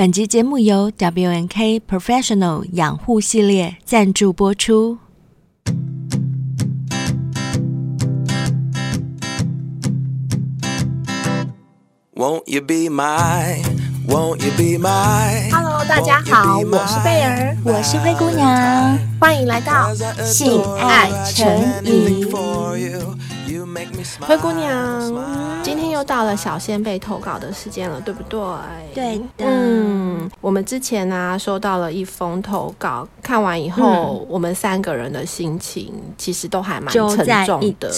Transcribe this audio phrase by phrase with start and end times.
[0.00, 4.96] 本集节目由 WNK Professional 养护系列赞助播出。
[12.14, 13.62] Won't you be my,
[14.08, 15.50] won't you be my?
[15.50, 19.94] Hello，大家好，我是贝儿，我是灰姑娘，欢迎来到
[20.24, 21.46] 性爱诚
[21.84, 22.26] 引。
[24.20, 28.40] 灰姑娘，今天又到了小仙贝投稿的时间了，对不对？
[28.94, 29.44] 对的。
[29.46, 37.90] 嗯，我们之前呢、啊、收到了一封投稿，看完以后、嗯，我们三个人的心情其实都还蛮沉重的。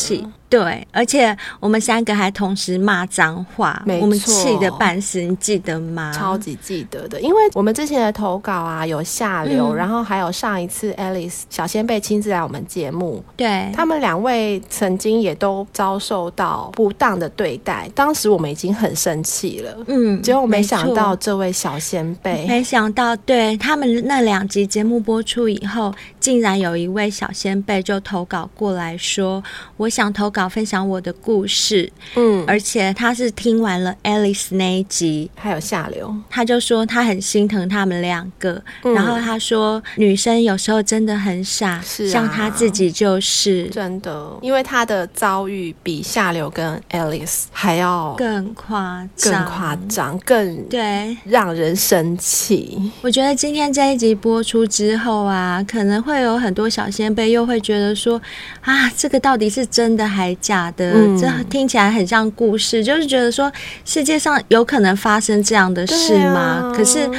[0.48, 6.12] 对，而且我们三个还同时骂脏话，没错，我们气得半死，你记得吗？
[6.14, 29.42] 超级记得的，因为我们之前的投稿啊有下流，嗯、然后还有上一次 Alice 小仙贝亲自来我们节目，对，他们两位曾经也都遭受到不当的对待，当时我们已经很生气了，嗯，结果没想到这位小先辈，没想到对他们那两集节目播出以后，竟然有一位小先辈就投稿过来说，
[29.76, 30.42] 我想投稿。
[30.52, 43.66] 分享我的故事，嗯，而且他是听完了 Alice 那一集，还有下流，他就说他很心疼他们两个，嗯，然后他说女生有时候真的很傻，是啊，像他自己就是。
[43.68, 52.91] 真的，因为他的遭遇比下流跟 Alice 还要更夸张，更夸张，更对让人生气。
[53.02, 58.21] 我觉得今天这一集播出之后啊，可能会有很多小仙贝又会觉得说
[58.63, 63.52] 啊，这个到底是真的还假的，嗯，这听起来很像故事，就是觉得说
[63.85, 66.72] 世界上有可能发生这样的事吗？
[66.72, 67.10] 啊，可是。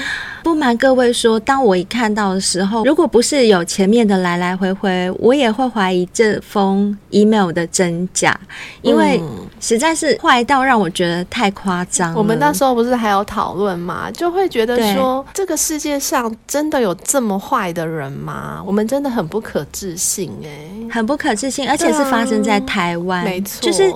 [0.44, 8.38] 不瞒各位说，当我一看到的时候，如果不是有前面的来来回回，我也会怀疑这封 email 的真假，
[8.82, 9.22] 因为
[9.64, 12.14] 实在是坏到让我觉得太夸张。
[12.14, 14.12] 我们那时候不是还有讨论吗？
[14.12, 18.62] 就会觉得说，这个世界上真的有这么坏的人吗？
[18.66, 23.90] 我们真的很不可置信哎、欸，很不可置信，而且是发生在台湾，啊，没错，就是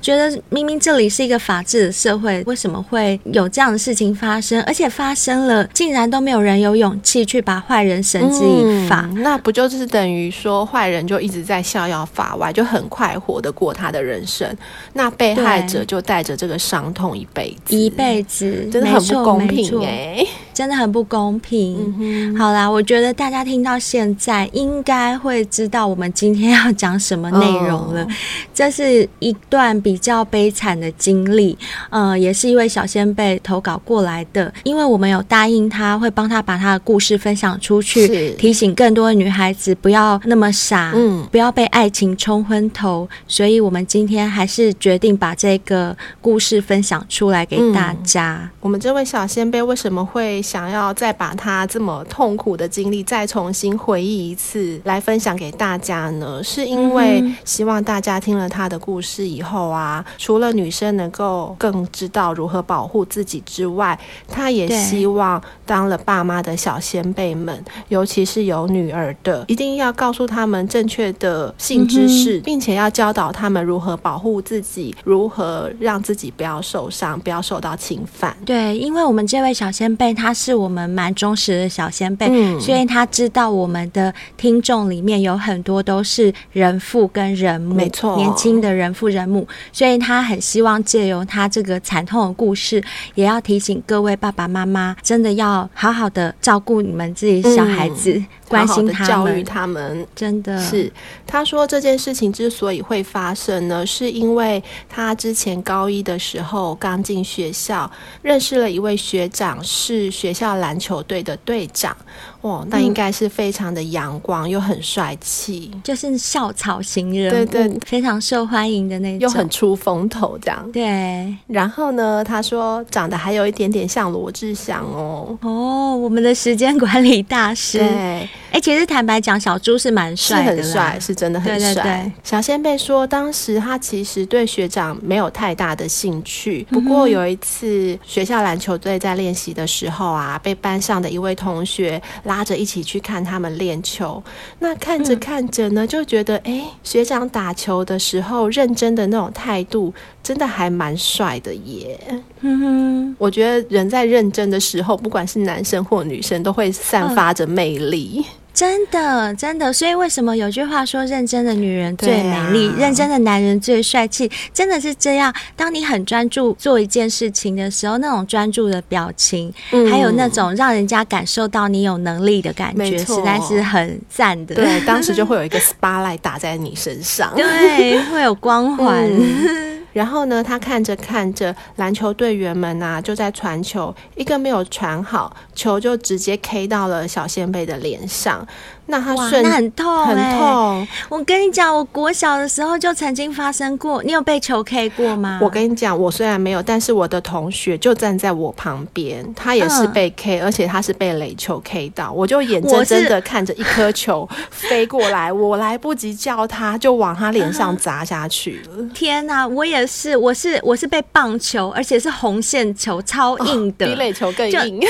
[0.00, 4.62] 觉得明明这里是一个法治的社会，为什么会有这样的事情发生？
[4.62, 14.56] 而且发生了，竟然都没有人有勇气去把坏人绳之以法，嗯，那不就是等于说坏人就一直在逍遥法外，就很快活的过他的人生，
[14.94, 18.68] 那被害者就带着这个伤痛一辈子，一辈子。
[18.70, 20.28] 真的很不公平哎，欸，
[20.60, 22.36] 真的很不公平，嗯。
[22.36, 28.06] 好啦，我觉得大家听到现在应该会知道我们今天要讲什么内容了，哦。
[28.52, 31.56] 这是一段比较悲惨的经历，
[31.88, 35.98] 呃，也是一位小先辈投稿过来的，因为我们有答应他。
[35.98, 43.08] 会帮他把他的故事分享出去，提醒更多的女孩子不要那么傻，嗯，不要被爱情冲昏头。
[43.28, 48.40] 所以，我们今天还是决定把这个故事分享出来给大家。
[48.42, 56.42] 嗯，我们这位小先辈为什么会想要再把他这么痛苦的经历再重新回忆一次来分享给大家呢？
[56.42, 63.96] 是因为希望大家听了他的故事以后啊，除了女生能够更知道如何保护自己之外，
[64.26, 65.40] 他也希望。
[65.64, 78.36] 当了爸妈的小先辈们，尤其是有女儿的，一定要告诉他们正确的性知识，并且要教导他们如何保护自己，如何让自己不要受伤，不要受到侵犯。
[78.44, 92.82] 对，因为我们这位小先辈，他是我们蛮忠实的小先辈，嗯，所以他知道我们的听众里面有很多都是人父跟人母，没错，年轻的人父人母，所以他很希望借由他这个惨痛的故事，
[93.14, 95.68] 也要提醒各位爸爸妈妈，真的要。
[95.74, 100.90] 好好的照顾你们自己小孩子，嗯、关心他们，教育他们，真的是。
[101.26, 107.90] 他说这件事情之所以会发生呢，是因为他之前高一的时候刚进学校，
[108.22, 111.96] 认识了一位学长，是学校篮球队的队长。
[112.42, 120.72] 哦，那应该是非常的阳光、嗯、又很帅气，就是校草型人物，对对，非常受欢迎的那种，又很出风头这样。
[120.72, 125.38] 对，然后呢，他说长得还有一点点像罗志祥哦。
[125.42, 127.78] 哦，我们的时间管理大师。
[127.78, 128.28] 对。
[128.50, 132.10] 哎、欸，其实坦白讲，小猪是蛮帅的，是很帅，是真的很帅。
[132.24, 136.66] 小仙贝说，当时他其实对学长没有太大的兴趣。
[136.68, 144.20] 不过有一次，学校篮球队在练习的时候啊，被班上的一位同学拉着一起去看他们练球。
[144.58, 149.94] 那看着看着呢，就觉得，哎、欸，学长打球的时候认真的那种态度，
[150.24, 151.96] 真的还蛮帅的耶。
[152.40, 158.26] 嗯哼，我觉得人在认真的时候，不管是男生或女生，都会散发着魅力。
[158.52, 164.30] 真的，真的，所以为什么有句话说“认真的女人最美丽，啊、认真的男人最帅气”？
[164.52, 165.32] 真的是这样。
[165.56, 174.54] 当你很专注做一件事情的时候，那种专注的表情，嗯、还有那种让人家感受到你有能力的感觉，实在是很赞的。
[174.54, 179.04] 对，当时就会有一个 spotlight 打在你身上， 对，会有光环。
[179.04, 188.46] 嗯然后呢，他看着看着，篮球队员们呐、啊、就在传球，一个没有传好，球就直接 K 到了小仙贝的脸上。
[188.90, 190.88] 那他顺，那很痛，欸，很痛。
[191.08, 194.02] 我跟你讲，我国小的时候就曾经发生过。
[194.02, 195.38] 你有被球 K 过吗？
[195.40, 202.10] 我跟你讲，我虽然没有，但是我的同学就站在我旁边，他也是被 K，、嗯、而且他是被垒球 K 到。
[202.12, 208.84] 我就眼睁睁的看着一颗球飞过来，我，我来不及叫他，就往他脸上砸下去了。
[208.92, 214.80] 天哪，我也是，我是我是被棒球，而且是红线球，超硬的，哦、比垒球更硬，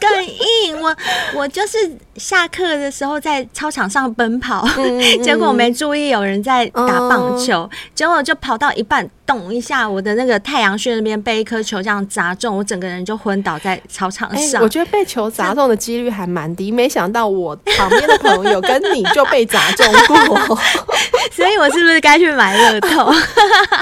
[0.00, 0.80] 更硬。
[0.80, 0.94] 我
[1.34, 1.78] 我就是
[2.16, 3.45] 下课的时候在。
[3.52, 14.60] 操场上奔跑，嗯 嗯、结果我没注意有人在打棒球，嗯、结果就跑到一半，咚一下，我的那个太阳穴那边被一颗球这样砸中，我整个人就昏倒在操场上。
[14.60, 20.58] 欸、我觉得被球砸中的几率还蛮低，没想到我旁边的朋友跟你就被砸中过，
[21.32, 23.12] 所以我是不是该去买乐透？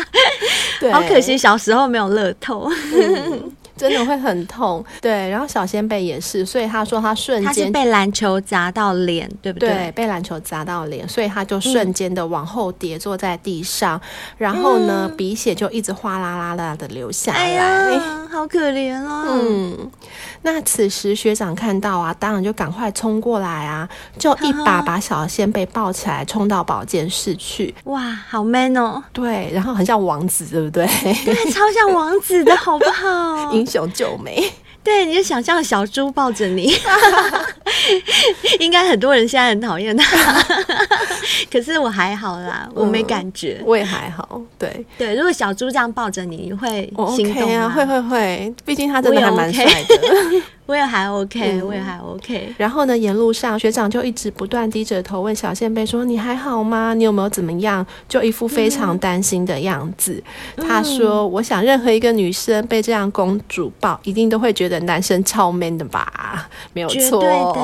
[0.81, 2.71] 对，好可惜小时候没有乐透。
[2.93, 5.29] 嗯真的会很痛， 对。
[5.31, 9.69] 然后小仙贝也是，所以他说他瞬间被篮球砸到脸，对不对？
[9.69, 14.01] 对，被篮球砸到脸，所以他就瞬间的往后跌坐在地上，嗯、
[14.39, 19.25] 然后呢，鼻血就一直哗啦啦啦的流下来，哎呀，好可怜哦。
[19.29, 19.91] 嗯，
[20.43, 23.89] 那此时学长看到啊，当然就赶快冲过来啊，
[24.19, 27.75] 就一把把小仙贝抱起来，冲到保健室去。
[27.85, 29.03] 哇，好 man 哦。
[29.13, 30.87] 对，然后很像王子，对不对？
[31.25, 33.53] 对，超像王子的好不好？
[33.65, 34.53] 英雄救美，
[34.85, 36.71] 对，你就想象小猪抱着你，
[38.61, 40.45] 应该很多人现在很讨厌他，
[41.51, 44.85] 可是我还好啦，我没感觉，嗯、我也还好，对。
[44.99, 50.43] 对，如果小猪这样抱着你，你会心动吗？Okay 啊，会会会，毕竟他真的还蛮帅的。
[50.67, 52.55] 我也还 OK，我也还 OK。
[52.57, 56.95] 然后呢，沿路上学长就一直不断低着头问小仙贝说：“你还好吗？
[56.95, 60.23] 你有没有怎么样？”就一副非常担心的样子。
[60.57, 66.49] 嗯、他说：“我想任何一个女生被这样公主抱，一定都会觉得男生超 man 的吧？
[66.73, 67.61] 没有错，绝对的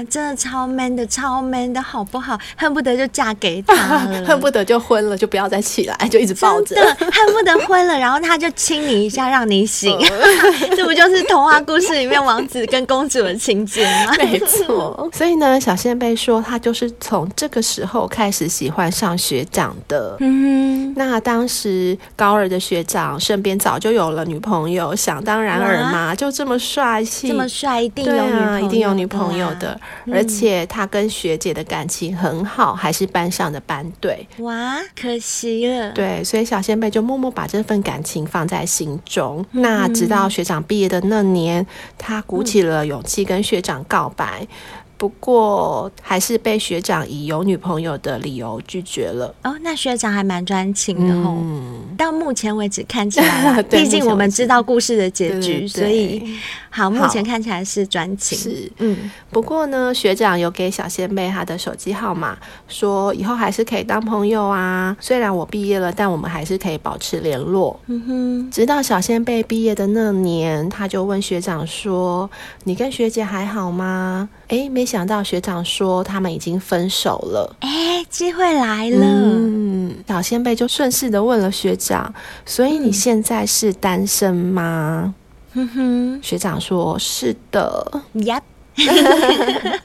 [0.00, 2.36] 呀，真的超 man 的，超 man 的好不好？
[2.56, 3.74] 恨不得就嫁给他
[4.26, 9.96] 恨不得就昏了，就不要再起来，就一直抱着，恨不得昏了，然后他就亲你一下，让你醒。
[9.96, 14.14] 嗯 这不就是童话故事里面？”王子跟公主的情节吗？
[14.18, 15.08] 没错。
[15.12, 20.16] 所以呢，小仙贝说他就是从这个时候开始喜欢上学长的。
[20.20, 29.78] 嗯，那当时高二的学长身边早就有了女朋友，想当然尔嘛，就这么帅气，这么帅，一定有女朋友，啊，一定有女朋友的。
[30.06, 34.26] 嗯、而且他跟学姐的感情很好，还是班上的班队。
[34.38, 35.90] 哇，可惜了。
[35.92, 39.44] 对，所以小仙贝就默默把这份感情放在心中。
[39.52, 41.64] 嗯、那直到学长毕业的那年，
[41.96, 42.13] 他。
[42.14, 49.34] 他鼓起了勇气跟学长告白，嗯、不过还是被学长以有女朋友的理由拒绝了。
[49.42, 51.36] 哦，那学长还蛮专情的哦。
[51.42, 56.38] 嗯、到目前为止看起来， 毕竟我们知道故事的结局，所以。
[56.70, 58.36] 好，目前看起来是专情。
[58.36, 59.10] 是，嗯。
[59.30, 62.36] 不过呢，学长有给小仙贝他的手机号码，
[62.66, 64.96] 说以后还是可以当朋友啊。
[64.98, 67.78] 虽然我毕业了，但我们还是可以保持联络。
[67.86, 68.50] 嗯哼。
[68.50, 72.28] 直到小仙贝毕业的那年，他就问学长说
[72.64, 77.56] ：“你跟学姐还好吗？”诶，没想到学长说他们已经分手了。
[77.60, 79.06] 诶，机会来了。
[79.06, 79.64] 嗯。
[80.06, 82.12] 小仙贝就顺势的问了学长
[82.44, 85.14] ：“所以你现在是单身吗？”
[85.54, 88.42] 哼哼，学长说是的，Yep，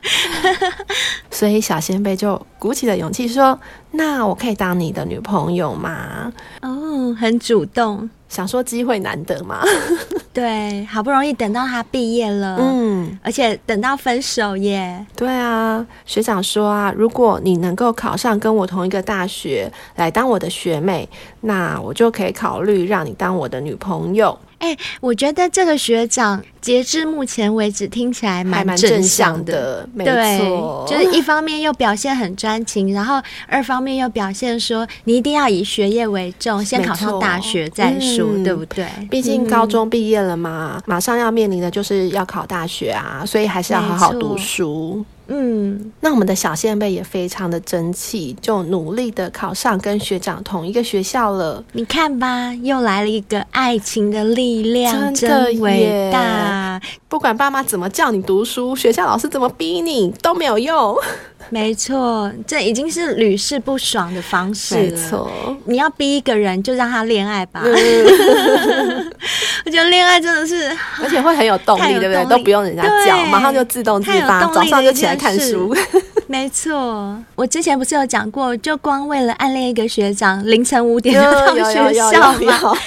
[1.31, 3.59] 所以小仙贝就鼓起了勇气说
[3.91, 9.61] ：“那我可以当你的女朋友吗？”哦，很主动，想说机会难得嘛。
[10.31, 15.05] 对，好不容易等到他毕业了，嗯，而且等到分手耶。
[15.15, 21.09] 对啊，学长说啊，如果你能够考上跟我同一个大学来当我的学妹，
[21.41, 24.37] 那我就可以考虑让你当我的女朋友。
[24.59, 38.85] 哎、欸，我觉得这个学长截至目前为止听起来蛮正向的，没错，就是 一方面又表现很专情，然后二方面又表现说你一定要以学业为重，先考上大学再说，嗯、对不对？
[39.09, 45.05] 毕竟高中毕业了嘛，嗯、马上要面临的就是要考大学啊，所以还是要好好读书。
[45.31, 51.63] 嗯，那我们的小先辈也非常的争气，就努力的考上跟学长同一个学校了。
[51.73, 56.19] 你看吧，又来了一个爱情的力量，真的伟大。
[56.19, 60.97] 啊，不管爸妈怎么叫你读书，学校老师怎么逼你都没有用。
[61.51, 64.81] 没错，这已经是屡试不爽的方式了。
[64.81, 65.31] 没错，
[65.65, 67.61] 你要逼一个人，就让他恋爱吧。
[67.63, 67.73] 嗯、
[69.65, 70.69] 我觉得恋爱真的是，
[71.01, 72.25] 而且会很有，动力对不对？
[72.25, 75.75] 都不用人家叫，马上就自动自发，早上就起来看书。
[76.25, 82.77] 没错，我之前不是有讲过，就光为了暗恋一个学长，凌晨五点就到学校吗？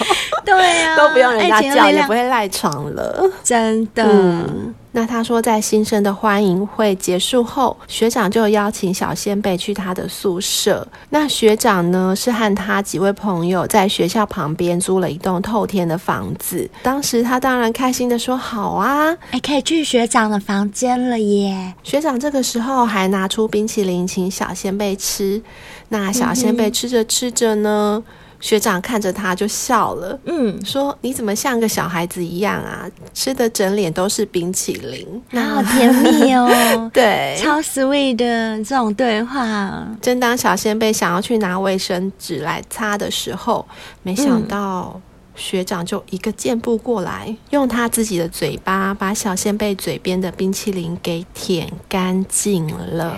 [0.44, 3.28] 对呀、啊，都不用人家叫，也不会赖床了。
[3.42, 4.04] 真的。
[4.04, 10.86] 嗯那他说，在新生的欢迎会结束后，学长就邀请小仙贝去他的宿舍。
[11.08, 16.68] 那学长呢，是和他几位朋友在学校旁边租了一栋透天的房子。
[16.82, 25.42] 当时他当然开心的说：“好啊，还可以去学长的房间了耶！”学长这个时候还拿出冰淇淋请小仙贝吃。
[25.88, 28.02] 那小仙贝吃着吃着呢。
[28.06, 32.84] 嗯学长看着他就笑了，嗯，说：“你怎么像个小孩子一样啊？
[33.14, 36.50] 吃的整脸都是冰淇淋，那好甜蜜哦。
[36.92, 39.86] ”对，超 sweet 的这种对话。
[40.02, 43.64] 正当小仙贝想要去拿卫生纸来擦的时候，
[44.02, 45.00] 没想到
[45.36, 53.16] 学长就一个箭步过来，嗯、用他自己的嘴巴把小仙贝嘴边的冰淇淋给舔干净了。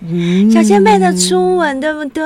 [0.00, 2.22] 啊小仙贝的初吻，对不对？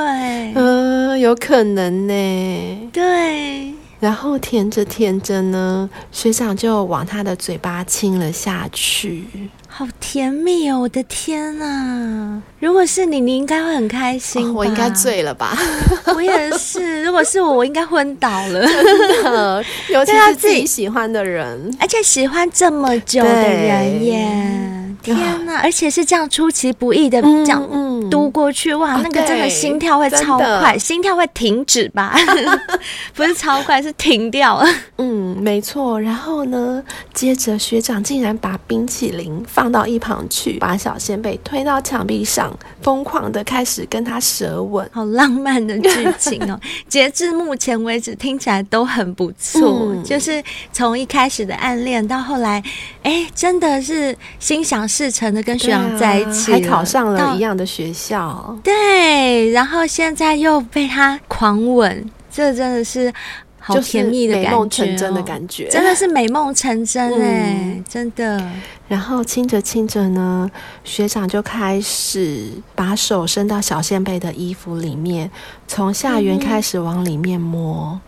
[0.55, 2.91] 嗯、呃，有可能呢。
[2.93, 9.25] 对，然后舔着舔着呢，学长就往他的嘴巴亲了下去，
[9.69, 10.81] 好甜蜜哦！
[10.81, 12.43] 我的天啊！
[12.59, 14.47] 如果是你，你应该会很开心。
[14.47, 15.57] 哦、我应该醉了吧？
[16.15, 17.03] 我也是。
[17.03, 18.67] 如果是我，我应该昏倒了。
[18.67, 24.62] 真的， 尤其是自己喜欢的人，而且喜欢这么久的人耶。
[25.03, 25.61] 天呐！
[25.63, 27.63] 而且是这样出其不意的这样
[28.11, 32.15] 嘟过去，哇，那个真的心跳会超快，心跳会停止吧？
[33.15, 34.69] 不是超快，是停掉了。
[34.99, 36.01] 嗯，没错。
[36.01, 36.83] 然后呢，
[37.15, 46.61] 接着学长竟然把冰淇淋放到一旁去，把小仙贝推到墙壁上，疯狂的开始跟他舌吻，好浪漫的剧情哦！
[46.89, 49.95] 截至目前为止，听起来都很不错。
[50.05, 50.43] 就是
[50.73, 52.63] 从一开始的暗恋到后来，
[53.03, 54.83] 哎，真的是心想。
[54.93, 58.55] 事成的跟学长在一起，还考上了一样的学校。
[58.63, 63.11] 对，然后现在又被他狂吻，这真的是
[63.59, 68.47] 好甜蜜的感觉，美梦成真的感觉，真的是美梦成真哎，真的。
[68.89, 70.51] 然后亲着亲着呢，
[70.85, 75.31] 学长就开始把手伸到小仙贝的衣服里面，
[75.67, 77.99] 从下缘开始往里面摸。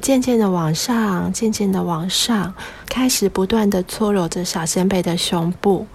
[0.00, 2.54] 渐渐的往上，渐渐的往上，
[2.88, 5.88] 开始不断的搓揉着小仙贝的胸部。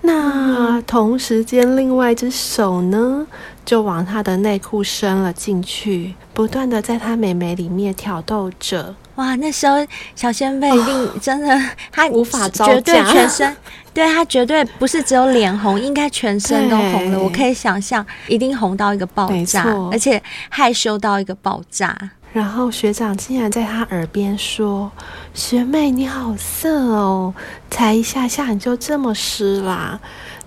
[0.00, 3.26] 那同时间，另外一只手呢，
[3.64, 8.94] 就往他的内裤伸了进去，不断的在他美眉里面挑逗着。
[9.16, 9.76] 哇，那时候
[10.14, 13.56] 小仙贝一定真的，他、哦、无法招架，绝对全身，
[13.92, 17.18] 对他绝对不是只有脸红， 应该全身都红了。
[17.18, 22.10] 我可以想象，一定红到一个爆炸，而且害羞到一个爆炸。
[22.32, 24.90] 然后学长竟然在他耳边说
[25.34, 27.34] ：“学妹，你好色哦，
[27.70, 29.98] 才一下下你就这么湿啦。”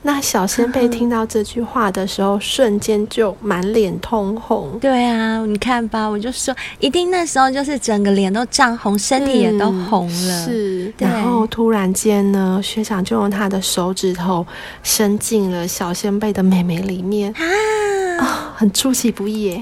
[0.03, 4.79] 那小仙贝听到这句话的时候，瞬间就满脸通红。
[4.79, 10.45] 对啊，你看吧，我就说，一定那时候就是整个脸都涨红，身体也都红了。
[10.45, 14.43] 嗯、是，然后突然间呢，学长就用他的手指头
[14.81, 17.45] 伸进了小仙贝的美眉里面啊、
[18.21, 19.61] 哦，很出其不意耶。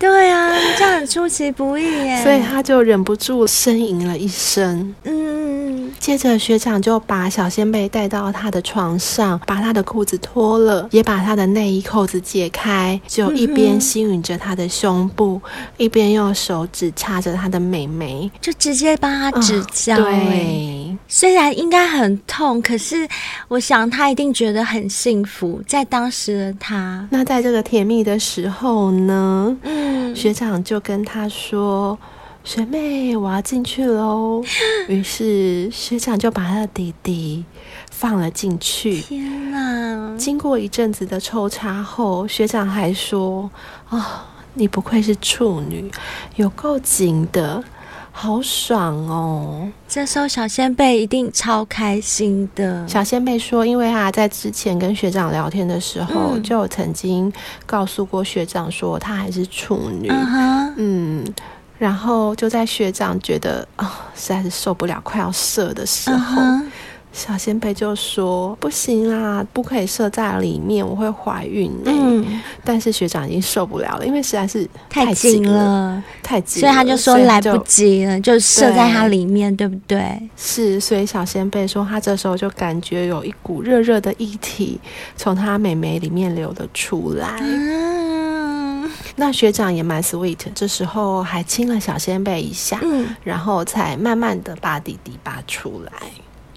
[0.00, 4.94] 对啊，这样很出其不意耶，所以他就忍不住呻吟了一声。
[5.04, 19.94] 嗯，接着学长就把小仙贝带到他的床上，把他的裤子脱了，也把他的内衣扣子解开，就一边吸吮着他的胸部，嗯、一边用手指插着他的美眉，就直接帮他指交。
[19.96, 23.06] 哦、对，虽然应该很痛，可是
[23.48, 27.04] 我想他一定觉得很幸福，在当时的他。
[27.10, 29.56] 那在这个甜蜜的时候呢？
[29.64, 30.14] 嗯。
[30.14, 31.98] 学长就跟他说
[32.42, 34.42] ：“学妹，我要进去喽。”
[34.88, 37.44] 于是学长就把他的弟弟
[37.90, 39.00] 放了进去。
[39.00, 40.16] 天哪！
[40.16, 43.50] 经过一阵子的抽插后，学长还说
[43.90, 44.04] ：“啊、哦，
[44.54, 45.90] 你不愧是处女，
[46.36, 47.62] 有够紧的，
[48.12, 52.86] 好爽哦！”这时候小仙贝一定超开心的。
[52.88, 57.32] 小仙贝说：“因为他在之前跟学长聊天的时候，嗯、就曾经
[57.66, 60.08] 告诉过学长说他还是处女。
[60.08, 60.72] Uh.
[60.76, 61.24] 嗯，
[61.78, 66.62] 然后就在学长觉得啊、哦、实在是受不了，快要射的时候，uh.
[67.12, 80.30] 小仙贝就说：“不行啦，不可以射在里面，我会怀孕、欸。”嗯，但是学长已经受不了了，因为实在是太紧了，太紧，所以他就说来不及了，就射在它里面，对，对不对？
[80.36, 84.80] 是，所以小仙贝说，他这时候就感觉有一股热热的液体
[85.16, 87.40] 从他美眉里面流了出来。
[87.40, 95.92] 嗯，那学长也蛮 sweet，这时候还亲了小仙贝一下，嗯，然后才慢慢的把弟弟拔出来。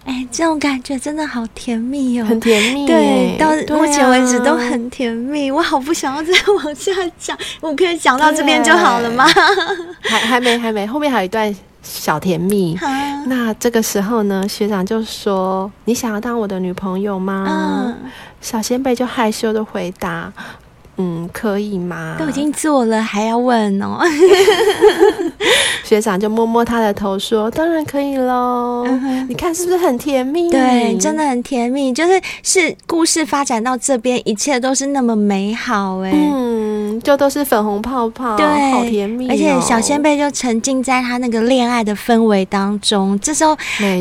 [0.06, 2.86] 哎，这种感觉真的好甜蜜哦，很甜蜜。
[2.86, 5.50] 对，到目前为止都很甜蜜。
[5.50, 9.26] 啊、我好不想要再往下讲，我可以讲到这边就好了吗？
[10.02, 12.76] 还还没还没，后面还有一段小甜蜜。
[12.76, 20.32] 啊、那这个时候呢，学长就说：“你想要当我的女朋友吗？”嗯、小仙贝就害羞的回答。
[20.98, 22.16] 嗯，可以吗？
[22.20, 24.00] 都已经做了，还要问哦？
[25.84, 30.50] 学长就摸摸他的头说：“当然可以喽，嗯、你看是不是很甜蜜？
[30.50, 31.92] 对，真的很甜蜜。
[31.94, 36.12] 就是是故事发展到这边，一切都是那么美好哎。
[36.14, 39.32] 嗯，就都是粉红泡泡，对，好甜蜜、哦。
[39.32, 43.20] 而且小仙贝就沉浸在他那个恋爱的氛围当中。
[43.20, 43.56] 这时候，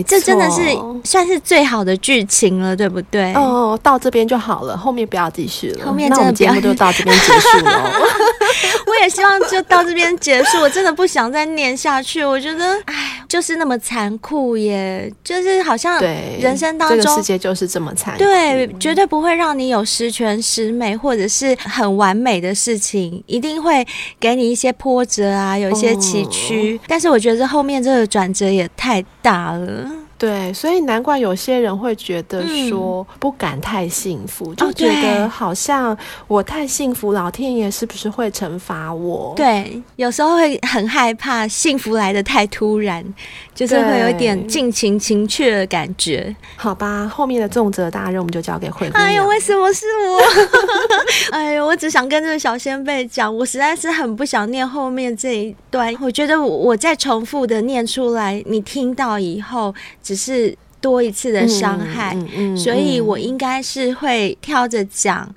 [0.06, 0.60] 这真的是
[1.04, 3.32] 算是最好的剧情了，对不对？
[3.34, 5.86] 哦，到这边就好了，后面不要继续了。
[5.86, 6.72] 后面真的节目就。
[6.82, 7.92] 到这边结束了，
[8.86, 10.58] 我也希望就到这边结束。
[10.58, 12.24] 我真的不想再念下去。
[12.24, 16.00] 我觉得，哎，就是那么残酷耶，就是好像
[16.40, 23.86] 人生当中这个世界就是这么残酷，对，绝对不会让你有十全十美或者是很完美的事情，一定会
[24.18, 26.76] 给你一些波折啊，有一些崎岖。
[26.76, 29.88] 哦、但是我觉得后面这个转折也太大了。
[30.22, 35.98] 对，所以难怪有些人会觉得说不敢太幸福，嗯、就觉得好像
[36.28, 39.32] 我太幸福，老天爷是不是会惩罚我？
[39.34, 43.04] 对，有时候会很害怕幸福来的太突然，
[43.52, 46.32] 就是会有一点尽情情趣的感觉。
[46.54, 48.96] 好吧，后面的重责大任我们就交给慧姑。
[48.96, 50.22] 哎呦，为什么是我？
[51.36, 55.92] 哎呦，我只想跟这个小仙辈讲，我实在是很不想念后面这一段。
[56.00, 59.74] 我觉得我再重复的念出来，你听到以后。
[60.12, 65.34] 只是多一次的伤害，嗯嗯嗯、所以我应该是会跳着讲。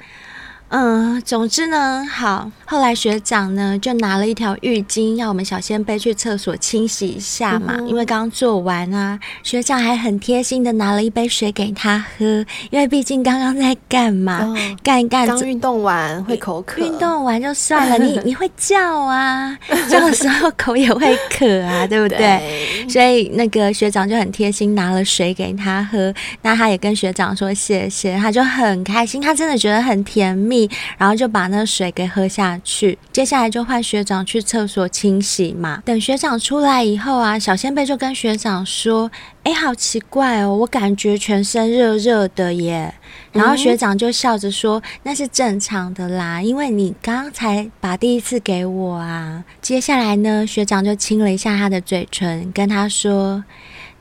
[0.69, 2.51] 嗯，总之呢，好。
[2.65, 9.19] 后来学长呢就拿了一条浴巾，要我们小仙贝去厕所清洗一下嘛，嗯、因为刚做完啊。
[9.43, 12.25] 学长还很贴心的拿了一杯水给他喝，
[12.71, 14.41] 因为毕竟刚刚在干嘛？
[14.43, 16.81] 哦、干一干，刚运动完会口渴。
[16.81, 19.55] 运动完就算了，你你会叫啊，
[19.87, 22.17] 叫的时候口也会渴啊，对不对？
[22.17, 26.13] 对，所以那个学长就很贴心，拿了水给他喝。
[26.41, 30.54] 那他也跟学长说谢谢，他就很开心，他真的觉得很甜蜜，
[30.97, 32.59] 然后就把那水给喝下。
[32.63, 35.81] 去，接下来就换学长去厕所清洗嘛。
[35.85, 39.09] 等学长出来以后啊，小仙贝就跟学长说
[39.43, 42.93] ：“哎，好奇怪哦，我感觉全身热热的耶。”
[43.31, 53.43] 然后学长就笑着说：“那是正常的啦，因为你刚才把第一次给我啊。”接下来呢，学长就亲了一下他的嘴唇，跟他说：“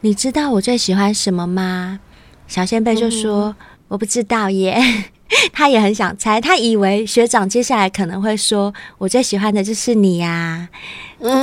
[0.00, 2.00] 你知道我最喜欢什么吗？”
[2.48, 4.82] 小仙贝就说：“嗯、我不知道耶。”
[5.52, 10.68] 他也很想猜，他以为学长接下来可能会说：“我最喜欢的就是你呀、啊。”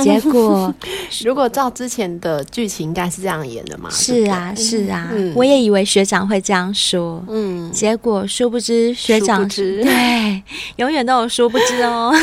[0.02, 0.72] 结果，
[1.24, 3.90] 如果照之前的剧情，应该是这样演的嘛？
[3.90, 7.22] 是啊，是啊，嗯、我也以为学长会这样说。
[7.28, 10.42] 嗯，结果殊不知学长知 对，
[10.76, 12.14] 永远都有殊不知哦。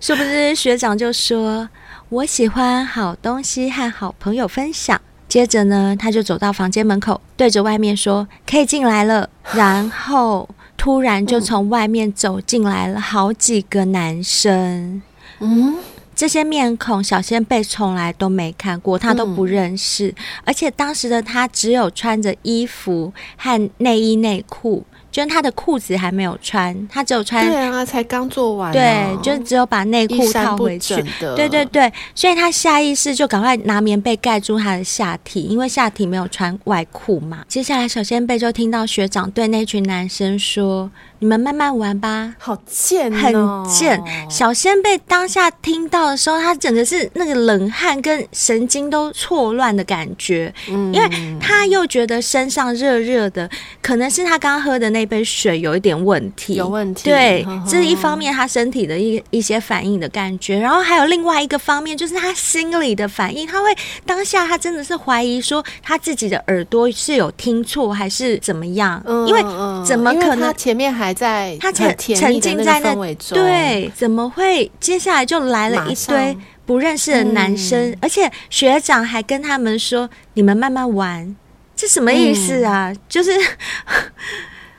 [0.00, 1.68] 殊不知学长就说
[2.08, 9.28] ：“我喜欢好东西和好朋友分享。”接着呢，他就走到房间门口，对着外面说：“可以进来了。
[9.54, 15.02] ”然后突然就从外面走进来了好几个男生。
[15.40, 15.74] 嗯，
[16.14, 20.08] 这些面孔小仙贝从来都没看过，他都不认识。
[20.08, 24.84] 嗯、而且当时的他只有穿着衣服和内衣内裤。
[25.16, 27.42] 就他的裤子还没有穿，他只有穿。
[27.46, 28.70] 对啊，才刚做完。
[28.70, 30.94] 对，就只有把内裤套回去。
[31.18, 37.42] 对对对，所以他下意识就赶快拿棉被盖住他的下体，因为下体没有穿外裤嘛。
[37.48, 40.90] 接下来，小仙贝就听到学长对那群男生说。
[41.18, 44.02] 你们慢慢玩吧，好贱哦，很贱。
[44.28, 51.08] 小仙贝当下听到的时候，他整个是那个冷汗跟神经都错乱的感觉，嗯，因为
[51.40, 53.48] 他又觉得身上热热的，
[53.80, 57.04] 可能是他刚喝的那杯水有一点问题，有问题。
[57.04, 63.74] 对，呵呵，这是一方面，他身体的一一些反应的感觉，然后还有另外一个方面，就是他心里的反应，他会
[64.04, 69.40] 当下他真的是怀疑说他自己的耳朵是有听错还是怎么样，因为
[69.82, 71.05] 怎么可能前面还。
[71.06, 81.36] 还在他沉沉浸在那氛围中，对，怎么会接下来就来了一堆不认识的男生，嗯、而且学长还跟他们说：“你们慢慢玩，
[81.76, 82.90] 这什么意思啊？
[82.90, 83.30] 嗯、就是。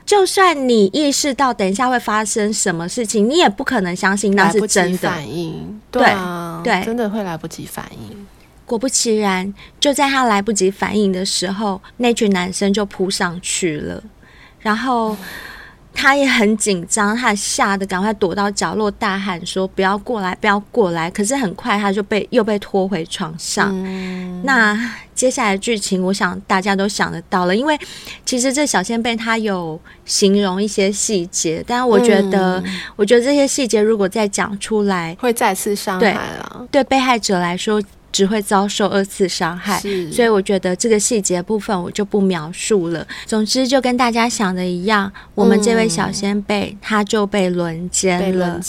[0.08, 5.10] 就算你意识到等一下会发生什么事情，你也不可能相信那是真的。
[5.10, 8.26] 反应对啊，对，真的会来不及反应。
[8.64, 14.02] 果不其然，就在他来不及反应的时候，那群男生就扑上去了，
[14.60, 15.14] 然后。
[16.00, 23.72] 他也很紧张，他吓得赶快躲到角落，大喊说：“不要过来，不要过来！”可是很快他就被又被拖回床上。
[23.74, 24.78] 嗯、那
[25.12, 27.76] 接下来剧情，我想大家都想得到了，因为
[28.24, 36.68] 其实这小仙贝他有形容一些细节，但我觉得，嗯、我觉得这些细节如果再讲出来，会再次伤害了。
[36.70, 37.82] 对，对被害者来说。
[38.10, 43.06] 只会遭受二次伤害，所以我觉得这个细节部分我就不描述了。
[43.26, 48.60] 总之，就跟大家想的一样，我们这位小仙贝他就被轮奸了，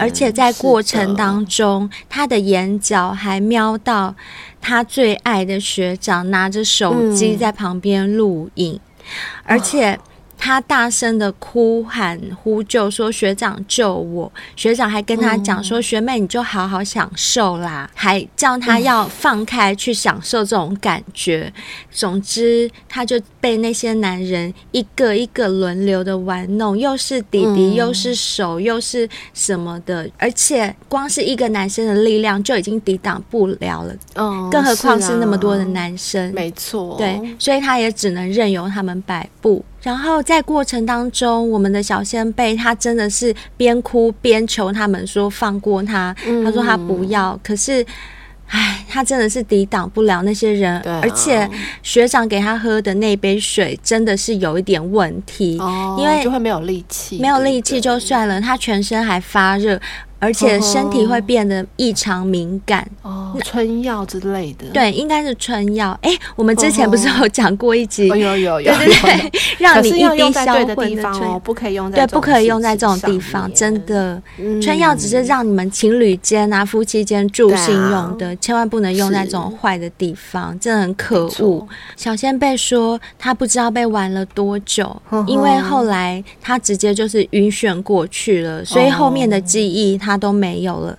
[0.00, 4.14] 而且在过程当中，的他的眼角还瞄到
[4.60, 8.80] 他最爱的学长拿着手机在旁边录影，嗯、
[9.44, 9.98] 而且。
[10.38, 21.52] 他大声的哭喊呼救，说：“学长救我！”学长还跟他讲说：“学妹，你就好好享受啦。”还叫他要放开去享受这种感觉。
[21.90, 30.08] 总之，他就被那些男人一个一个轮流的玩弄，又是弟弟，又是手，又是什么的。
[30.18, 36.32] 而且，光是一个男生的力量就已经抵挡不了了，嗯，更何况是那么多的男生。
[36.32, 39.64] 没错，对，所以他也只能任由他们摆布。
[39.86, 46.12] 然后在过程当中，我们的小仙贝他真的是边哭边求他们说放过他。
[46.26, 47.86] 嗯、他说他不要，可是，
[48.48, 50.76] 唉，他真的是抵挡不了那些人。
[50.80, 51.48] 啊、而且
[51.84, 59.80] 学长给他喝的那杯水真的是有一点问题，哦、因为就会没有力气，没有力气就算了，他全身还发热。
[60.18, 65.96] 而且身体会变得异常敏感哦，春药之类的，对，应该是春药。
[66.00, 68.08] 哎，我们之前不是有讲过一集？
[68.08, 74.20] 有有有，对对对，让你一滴销魂的春，不可以用在对，不可以用在这种地方，真的。
[74.62, 81.68] 春药只是让你们情侣间啊、夫妻间助兴用的，千万不能用在这种坏的地方，真的很可恶。
[81.94, 89.98] 小仙贝说他不知道被玩了多久，因为后来他直接就是晕眩过去了，所以后面的记忆。
[90.06, 90.96] 他都没有了。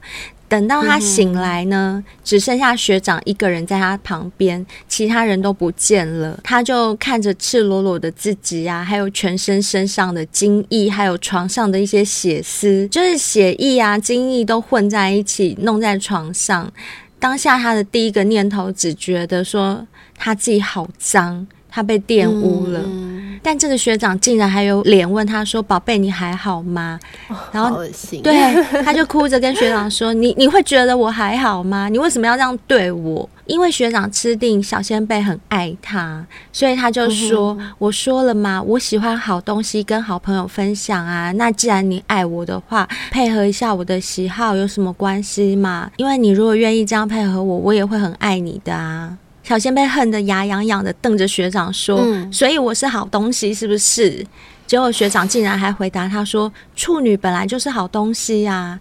[0.49, 6.39] 等到他醒来呢，嗯、只剩下学长一个人在他旁边，其他人都不见了。
[6.43, 16.71] 他就看着赤裸裸的自己啊，还有全身身上的精液，还有床上的一些血丝，就是血液啊、精液都混在一起，弄在床上。
[17.19, 21.47] 当下他的第一个念头只觉得说他自己好脏。
[21.69, 23.16] 他被玷污了，嗯、
[23.47, 26.99] 但这个学长竟然还有脸问他说：“宝贝，你还好吗？”
[27.31, 27.81] 哦、然后。
[28.21, 31.87] 对， 他就哭着跟学长说：“你你会觉得我还好吗？
[31.87, 41.31] 你为什么要这样对我？”因为学长吃定小仙贝很爱他，所以他就说：“嗯、我说了嘛，我喜欢好东西跟好朋友分享啊。
[41.31, 45.89] 那既然你爱我的话，配合一下我的喜好有什么关系嘛？
[45.95, 54.25] 因为你如果愿意这样配合我，我也会很爱你的啊。”小仙贝恨得牙痒痒的瞪着学长说：“嗯、所以我是好东西，是不是？”
[54.67, 58.79] 结果学长竟然还回答他说：“处女本来就是好东西呀、啊，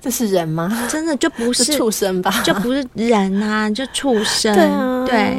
[0.00, 0.86] 这是人吗？
[0.88, 2.30] 真的就不是，是畜生吧？
[2.44, 4.54] 就不是人啊，就畜生。
[4.54, 5.36] 对啊，对。”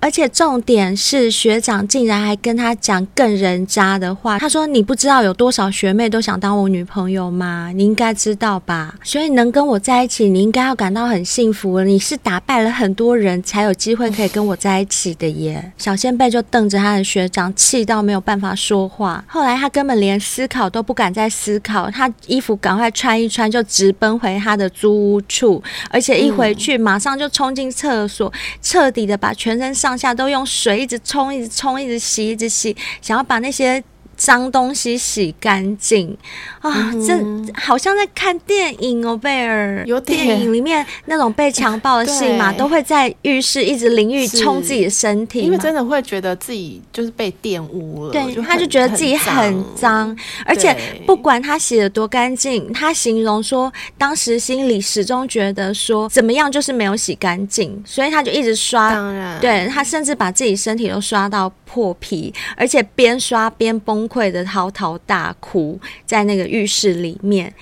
[0.00, 4.38] 而且重点是，学长竟然还跟他讲更人渣的话。
[4.38, 7.70] 他说：“你不知道有多少学妹都想当我女朋友吗？
[7.74, 8.94] 你应该知道吧？
[9.04, 11.82] 所以能跟我在一起，你应该要感到很幸福。
[11.82, 19.22] 你是打败了很多人才有机会可以跟我在一起的耶。”小仙贝就瞪着他的学长，气到没有办法说话。
[19.28, 28.32] 后来他根本连思考都不敢再思考，他衣服赶快穿一穿，就直奔回他的租屋处，而且一回去马上就冲进厕所，
[28.62, 29.89] 彻底的把全身上。
[29.90, 33.82] 上下都用水一直冲，一直冲，一直洗，一直洗，想要把那些。
[34.20, 36.14] 脏东西洗干净
[36.60, 36.92] 啊！
[37.06, 37.18] 这
[37.54, 39.82] 好像在看电影哦，贝尔。
[39.86, 48.12] 有电影里面那种被强暴的戏嘛，都会在浴室一直淋浴冲自己的身体，因为真的会觉得自己就是被玷污了。
[48.12, 58.90] 对，他就觉得自己很脏，而且不管他洗的多干净，他形容说当时心里始终觉得说怎么样就是没有洗干净，所以他就一直刷。
[58.90, 67.54] 当然，对，他甚至把自己身体都刷到破皮，而且边刷边崩溃的嚎啕大哭，在那个浴室里面。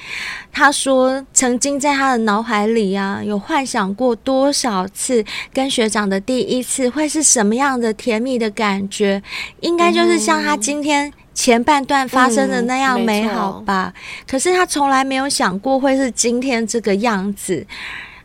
[0.50, 9.22] 他说，曾经在他的脑海里啊，有幻想过多少次跟学长的第一次会是什么样的甜蜜的感觉，
[9.60, 13.92] 应该就是像他今天前半段发生的那样美好吧。
[13.94, 17.64] 嗯，可是他从来没有想过会是今天这个样子。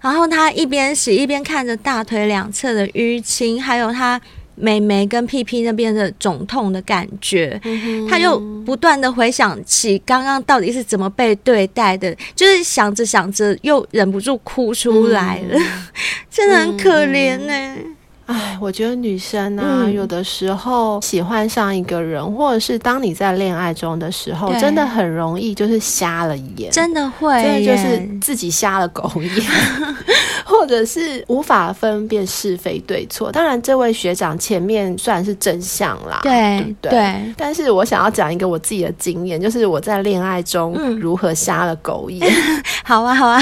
[0.01, 4.19] 然后他一边洗一边看着大腿两侧的淤青，还有他。
[4.55, 15.63] 美眉跟屁屁那边的肿痛的感觉，嗯、他又不断的回想起刚刚到底是怎么被对待的，就是想着想着又忍不住哭出来了，嗯、
[16.29, 17.75] 真的很可怜呢、欸。
[17.77, 29.45] 嗯哎，我觉得女生啊，嗯、有的时候喜欢上一个人，或者是当你在恋爱中的时候，真的很容易就是瞎了眼，真的会，真的就是自己瞎了狗眼，
[30.45, 33.32] 或者是无法分辨是非对错。
[33.32, 37.34] 当然，这位学长前面算是真相啦，对对，对，对。
[37.38, 42.27] 但是我想要讲一个我自己的经验，就是我在恋爱中如何瞎了狗眼。
[42.27, 43.39] 嗯、 好啊，好啊，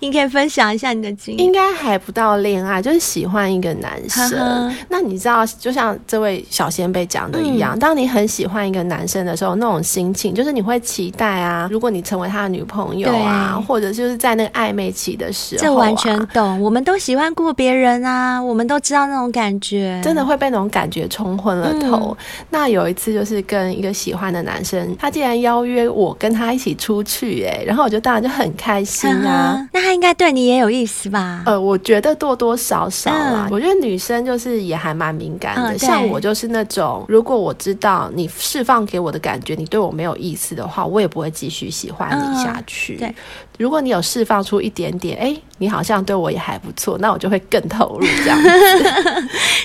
[0.00, 1.44] 你可以分享一下你的经验。
[1.44, 4.74] 应该还不到恋爱，就是喜欢一个男生。
[4.88, 16.41] 那你知道，就像这位小先辈讲的一样，嗯，当你很喜欢一个男生的时候，那种心情就是你会期待啊，如果你成为他的女朋友啊，或者就是在那个暧昧期的时候，啊，这完全懂。
[16.60, 22.16] 我们都喜欢过别人啊，我们都知道那种感觉，真的会被那种感觉冲昏了头。
[22.18, 29.56] 嗯，那有一次就是跟一个喜欢的男生，他竟然邀约我跟他一起出去，欸，哎，然后我就当然就很开心啊。
[29.58, 31.42] 嗯，那他应该对你也有意思吧？
[31.44, 34.62] 呃，我觉得多多少少啊，嗯，我觉得女生就是。
[34.62, 42.94] 也还蛮敏感的，嗯，像我就是那种，如果我知道你释放给我的感觉，你对我没有意思的话，我也不会继续喜欢你下去。
[42.94, 43.14] 嗯，对，
[43.58, 48.48] 如果你有释放出一点点，哎，你好像对我也还不错，那我就会更投入这样子。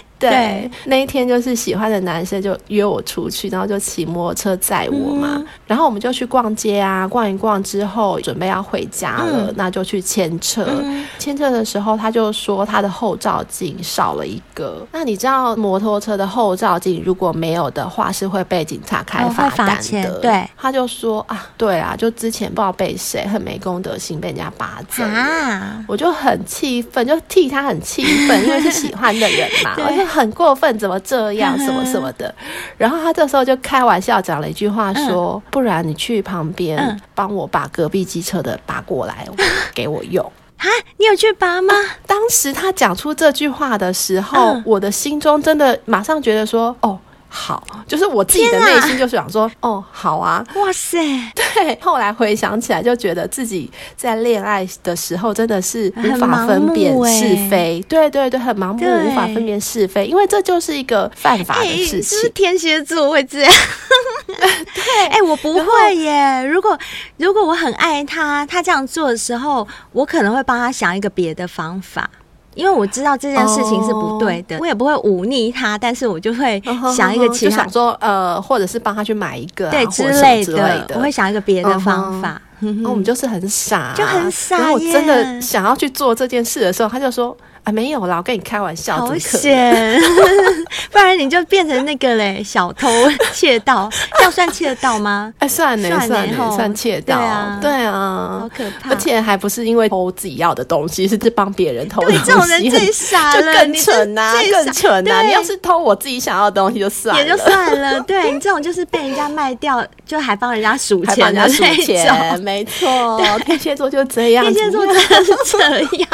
[0.19, 10.65] 对，那一天就是喜欢的男生就约我出去，然后就骑摩托车载我嘛，嗯，然后我们就去逛街啊，逛一逛之后准备要回家了，嗯，那就去牵车。
[10.67, 14.85] 嗯，牵车的时候，他就说他的后照镜少了一个。
[14.91, 20.09] 那你知道摩托车的后照镜如果没有的话，是会被警察开罚单的。
[20.09, 29.75] 哦，对，他就说啊，对啊，就之前不知道被谁很没公德心被人家扒走，啊，我就很气愤，就替他很气愤，因为是喜欢的人嘛。
[30.07, 31.57] 很过分，怎么这样？
[31.59, 32.33] 什么什么的。
[32.77, 39.27] 然后他这时候就开玩笑讲了一句话，说：“嗯、不然你去旁边帮我把隔壁机车的拔过来，
[39.75, 40.23] 给我用。
[40.57, 40.65] ”啊，
[40.97, 41.73] 你有去拔吗？
[41.75, 46.97] 啊、当时他讲出这句话的时候，嗯、我的心中真的马上觉得说：“哦。”
[47.29, 50.97] 好，就是我自己的内心就是想说，啊、哦，好啊，哇塞，
[51.35, 51.77] 对。
[51.81, 62.03] 后来回想起来，就觉得自己在恋爱的时候真的是无法分辨是非，对对对，很盲目，无法分辨是非，因为这就是一个犯法的事情。
[62.03, 63.53] 是，是天蝎座会这样？
[64.27, 66.43] 对，哎、欸，我不会耶。
[66.45, 66.77] 如果
[67.17, 72.09] 如果我很爱他，他这样做的时候，我可能会帮他想一个别的方法。
[72.57, 74.63] 因为我知道这件事情是不对的，oh.
[74.63, 76.61] 我也不会忤逆他，但是我就会
[76.95, 82.41] 想一个其他，就想说呃，或者是帮他去买一个、啊、对之类，的，我会想一个别的方法。
[82.59, 82.89] 那、uh.
[82.89, 84.57] 我们就是很傻，就很傻。
[84.57, 87.37] 然后我真的想要去做这件事的时候，他就说。
[87.67, 89.99] 啊，没有啦，我跟你开玩笑，好险，
[90.89, 92.87] 不然你就变成那个嘞，小偷
[93.33, 93.89] 窃盗，
[94.23, 95.33] 要算窃盗吗？
[95.39, 105.21] 哎，算呢，算呢，算窃盗，对啊，对啊，好可怕，而且还不是因为偷自己要的东西，是帮别人偷的东西，对，这种人最傻了，就更蠢呐，更蠢呐！
[105.23, 115.59] 你要是偷我自己想要的东西就算了，也就算了，对你这种就是被人家卖掉，就还帮人家数钱， 还帮人家数钱，没错，天蝎座就这样，天蝎座真的是这
[115.97, 116.09] 样，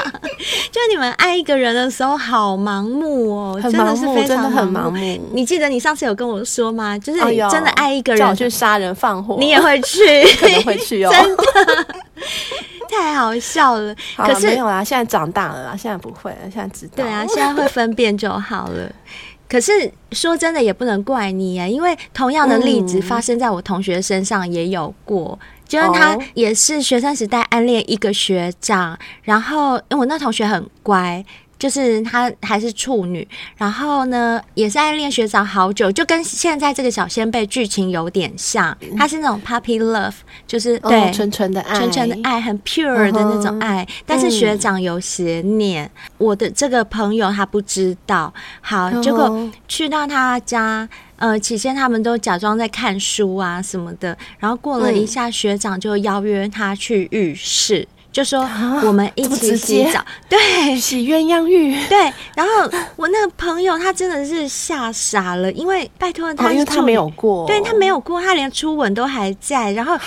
[0.72, 1.43] 就你们爱。
[1.44, 4.98] 一个人的时候好盲目哦，真的是非常很盲目。
[5.34, 6.98] 你记得你上次有跟我说吗？
[6.98, 11.12] 就是你真的爱一个人，去杀人放火，你也会去， 可能会去哦。
[11.12, 11.44] 真的
[12.90, 13.94] 太好笑了。
[14.16, 16.94] 可是没有啦，现在长大了啦，现在不会了，现在知道。
[16.96, 18.90] 对啊，现在会分辨就好了。
[19.50, 25.38] 可是说真的，也不能怪你啊，因为同样的例子发生在我同学身上也有过。
[25.67, 31.23] 就是他也是学生时代暗恋一个学长，然后因为我那同学很乖，
[31.63, 40.12] 就是他还是处女，然后呢也是暗恋学长好久，就跟现在这个小仙贝剧情有点像，他是那种 puppy love，
[40.45, 50.89] 就是对纯纯的爱，纯纯的爱，很 pure 的那种爱，但是学长有邪念，我的这个朋友他不知道，好，结果去到他家。
[51.17, 58.47] 呃，起先他们都假装在看书啊什么的，然后过了一下，学长就邀约他去浴室，嗯、就说
[58.84, 59.99] 我们一起洗澡，
[60.30, 61.97] 对，洗鸳鸯浴，对。
[62.36, 69.71] 然后我那个朋友他真的是吓傻了，因为拜托他，因为他没有过，对他没有过，他连初吻都还在。
[69.71, 69.97] 然后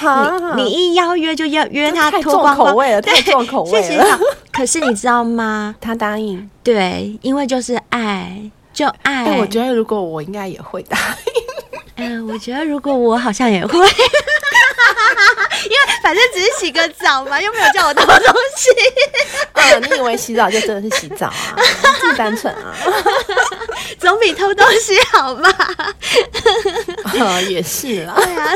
[0.54, 4.18] 你你一邀约就要约他脱光光，太重口味了，太重口味了。
[4.52, 5.74] 可是你知道吗？
[5.82, 8.40] 他答应，对，因为就是爱。
[8.72, 12.04] 就爱，但我觉得如果我应该也会答应。
[12.04, 13.78] 嗯，我觉得如果我好像也会，
[15.64, 18.70] 因为反正只是洗个澡嘛，又没有叫我偷东西。
[19.52, 21.56] 嗯， 你以为洗澡就真的是洗澡啊？
[22.00, 22.74] 这么单纯啊？
[23.98, 25.48] 总比偷东西好吧？
[27.18, 28.14] 呃，也是啦。
[28.16, 28.52] 对啊，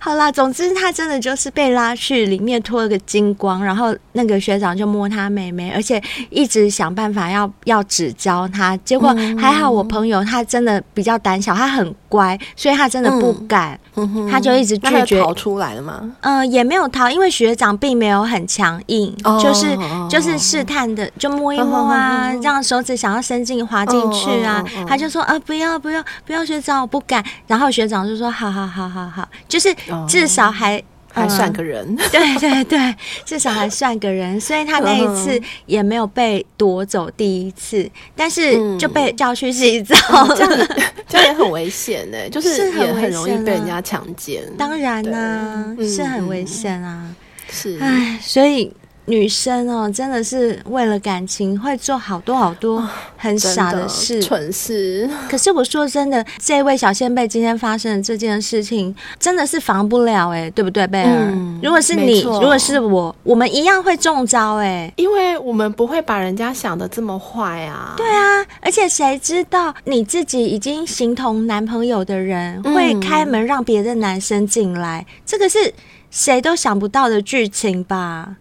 [0.00, 8.76] 好啦，总之他真的就是被拉去里面脱了个精光，然后那个学长就摸他妹妹，而且一直想办法要要指教他。
[8.78, 13.87] 结果还好，我朋友他真的比较胆小，他很乖，所以他真的不敢，嗯、
[14.30, 15.20] 他就一直拒绝。
[15.22, 16.00] 逃出来了吗？
[16.20, 19.76] 嗯、呃，也没有逃，因为学长并没有很强硬，哦、就是
[20.08, 27.24] 就是试探的，就摸一摸啊，这样手指想要伸进滑进去啊，他就说啊，不要不要不要，学长我不敢。
[27.46, 29.74] 然后学长就说好好好好好，就是
[30.06, 30.82] 至少还。
[31.18, 39.96] 哦还算个人，嗯、 对对对，至少还算个人，所以他那一次也没有被夺走第一次，但是就被叫去洗澡，
[40.28, 40.68] 嗯、这样
[41.08, 44.42] 这样也很危险呢，就是也很容易被人家强奸。
[44.56, 47.14] 当然啦、啊，是很危险啊，嗯、
[47.50, 48.72] 是，哎，所以。
[49.08, 55.08] 女生哦，真的是为了感情会做好多好多很傻的事、的蠢事。
[55.30, 61.08] 可是我说真的，这位小仙贝今天发生的这件事情，真的是防不了哎，对不对，贝尔？
[61.30, 67.94] 嗯、如果是你，如果是我，我们一样会中招哎，因为我们不会把人家想的这么坏啊。
[67.96, 75.06] 对啊，而且谁知道你自己已经形同男朋友的人会开门让别的男生进来？
[75.08, 75.72] 嗯、这个是
[76.10, 78.36] 谁都想不到的剧情吧？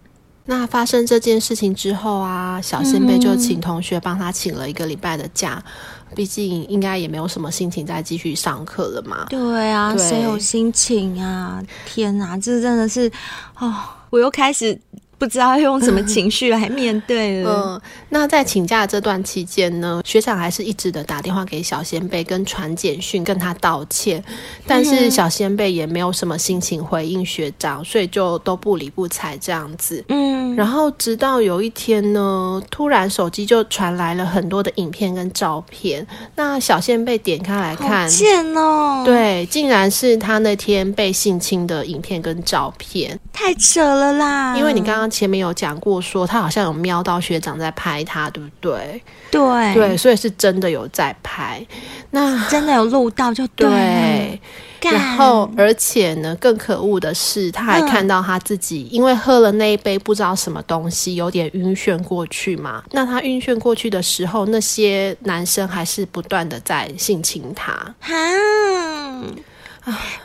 [0.49, 5.61] 那发生这件事情之后啊，小仙贝就请同学帮他请了一个礼拜的假，
[6.15, 9.25] 毕竟应该也没有什么心情再继续上课了嘛。
[9.29, 11.61] 对啊，谁有心情啊？
[11.85, 13.11] 天哪，这真的是
[13.59, 13.75] 哦，
[14.09, 14.79] 我又开始。
[15.17, 17.79] 不知道要用什么情绪来面对了。
[17.79, 24.23] 嗯，那在请假这段期间呢，学长还是一直的打电话给小先贝，跟传简讯跟他道歉，
[24.65, 30.03] 但是小先贝也没有什么心情回应学长，所以就都不理不睬这样子。
[30.09, 44.57] 嗯，然后直到有一天呢，突然手机就传来了很多的影片跟照片，那小先贝点开来看，贱哦，对，竟然是他那天被性侵的影片跟照片，太扯了啦！
[44.57, 45.07] 因为你刚刚。
[45.07, 49.01] 前面有讲过，说他好像有瞄到学长在拍他，对不对？
[49.29, 51.65] 对对，所以是真的有在拍。
[52.09, 54.39] 那真的有录到就对，
[54.79, 54.91] 对。
[54.91, 62.83] 然后，而且呢，更可恶的是，他还看到他自己因为喝了那一杯不知道什么东西，有点晕眩过去嘛。
[62.91, 67.71] 那他晕眩过去的时候，那些男生还是不断的在性侵他。
[67.99, 68.13] 哈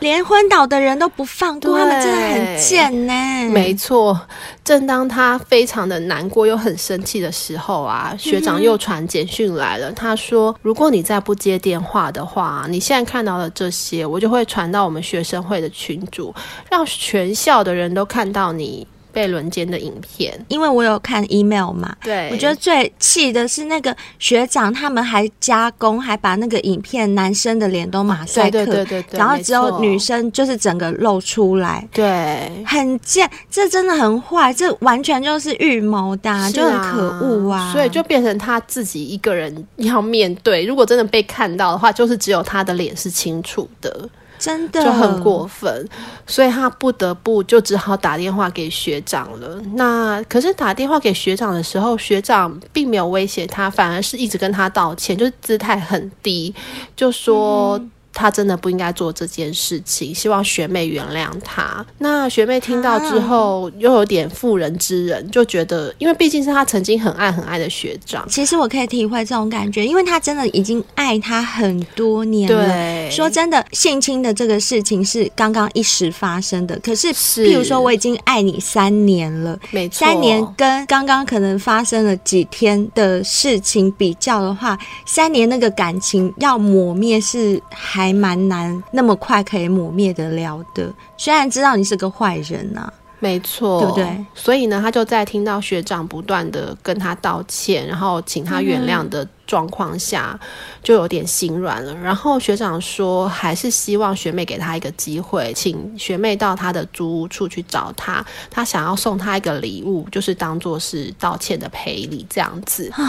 [0.01, 3.13] 连昏倒的人都不放过，他们真的很贱呢。
[3.51, 4.21] 没错，
[4.65, 9.91] 正当他非常的难过又很生气的时候啊，学长又传简讯来了。
[9.91, 16.35] 嗯、他说：“如果你再不接电话的话，你现在看到的这些，我就会传到我们学生会的群组，
[16.71, 44.09] 让全校的人都看到你。”被轮奸的影片，因为我有看 email 嘛，对，我觉得最气的是那个学长，他们还加工，还把那个影片男生的脸都马赛克，对对对对对，然后只有女生就是整个露出来，对，很贱，这真的很坏，这完全就是预谋的，啊，就很可恶啊，所以就变成他自己一个人要面对，如果真的被看到的话，就是只有他的脸是清楚的。
[44.43, 45.89] 真的就很过分，
[46.27, 49.63] 所以他不得不就只好打电话给学长了。
[49.75, 56.53] 那可是打电话给学长的时候，学长并没有威胁他，反而是一直跟他道歉，就是姿态很低，
[56.97, 57.79] 就说。
[57.79, 61.85] 嗯他真的不应该做这件事情，希望学妹原谅他。
[61.99, 68.29] 那学妹听到之后，又有点妇人之仁，就觉得，因为毕竟是他曾经很爱很爱的学长。
[68.29, 72.67] 其实我可以体会这种感觉，因为他真的已经爱他很多年了。
[72.67, 88.02] 对，说真的，性侵的这个事情是刚刚一时发生的，可是，是譬如说我已经爱你三年了，没错，三年跟刚刚可能发生了几天的事情比较的话，三年那个感情要磨灭是还。
[88.03, 90.93] 还蛮难，那么快可以抹灭得了的。
[91.17, 94.27] 虽然知道你是个坏人呐、啊，没错，对不对？
[94.35, 100.49] 所以呢，他就在听到学长不断的跟他道歉，然后请他原谅的状况下，嗯、
[100.83, 101.95] 就有点心软了。
[101.95, 112.91] 然后学长说，还是希望学妹给他一个机会，请学妹到他的租屋处去找他，他想要送他一个礼物，就是当做是道歉的赔礼，这样子。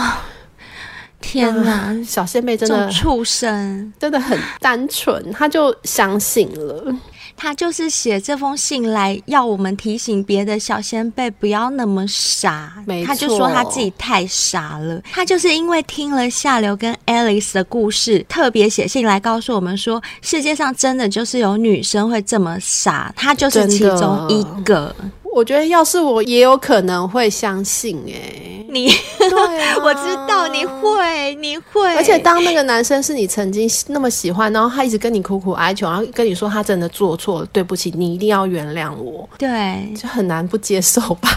[1.23, 6.93] 天哪，嗯、小仙妹真的畜生，真的很单纯，他就相信了。
[7.35, 12.71] 他就是写这封信来要我们提醒别的小仙贝不要那么傻。
[13.05, 15.01] 他就说他自己太傻了。
[15.11, 23.11] 他就是因为听了夏流跟 Alice 的故事，特别写信来告诉我们说，世界上真的就是有女生会这么傻。
[23.15, 24.95] 他就是其中一个。
[25.33, 31.95] 我觉得要是我也有可能会相信哎、欸，你，对啊， 我知道你会，你会。
[31.95, 39.27] 而且当那个男生是你曾经那么喜欢，然后他一直跟你苦苦哀求，然后跟你说他真的做错了，对不起，你一定要原谅我。
[39.39, 41.29] 对，就很难不接受吧？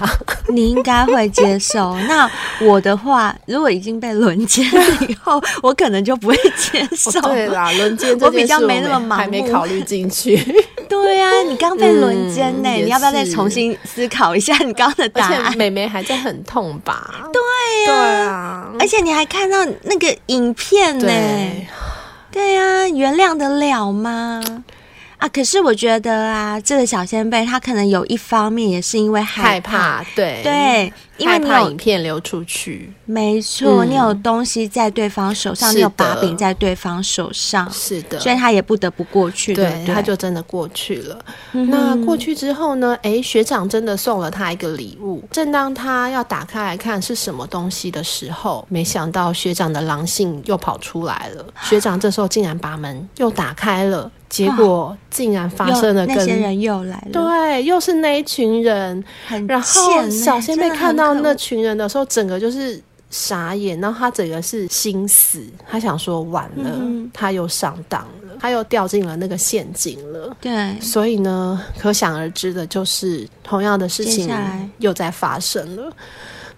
[0.48, 1.96] 你应该会接受。
[2.06, 2.30] 那
[2.60, 7.18] 我的话，如果已经被轮奸了以后，我可能就不会接受。
[7.20, 10.36] 哦、对啦，轮奸我比较没那么盲目，还没考虑进去。
[10.90, 15.42] 对呀、啊，你刚被轮奸呢，你要不要再重新思考一下你刚刚的答案？
[15.44, 17.28] 而且妹妹还在很痛吧？
[17.32, 17.42] 对
[17.86, 21.06] 呀、啊，对啊，而且你还看到那个影片呢。
[22.32, 24.42] 对呀、啊，原谅得了吗？
[25.18, 41.18] 啊，可是我觉得啊，这个小仙贝他可能有一方面也是因为害怕，害怕对对，因为你有影片流出去，没错，嗯、你有东西在对方手上，你有把柄在对方手上，是的，所以他也不得不过去，对，对，对，他就真的过去了。
[41.52, 42.96] 嗯、那过去之后呢？
[43.02, 51.46] 哎，学长真的送了他一个礼物，正当他要打开来看是什么东西的时候，没想到学长的狼性又跑出来了。
[51.62, 54.10] 学长这时候竟然把门又打开了。
[54.36, 59.02] 结果竟然发生了跟，跟那些人又来了，对，又是那一群人。
[59.26, 62.78] 很然后小仙妹看到那群人的时候，整个就是
[63.10, 63.80] 傻眼。
[63.80, 70.36] 然后他整个是心死，他想说完了，嗯、他又上当了，他又掉进了那个陷阱了。
[70.40, 74.30] 对，所以呢，可想而知的就是同样的事情
[74.78, 75.90] 又在发生了。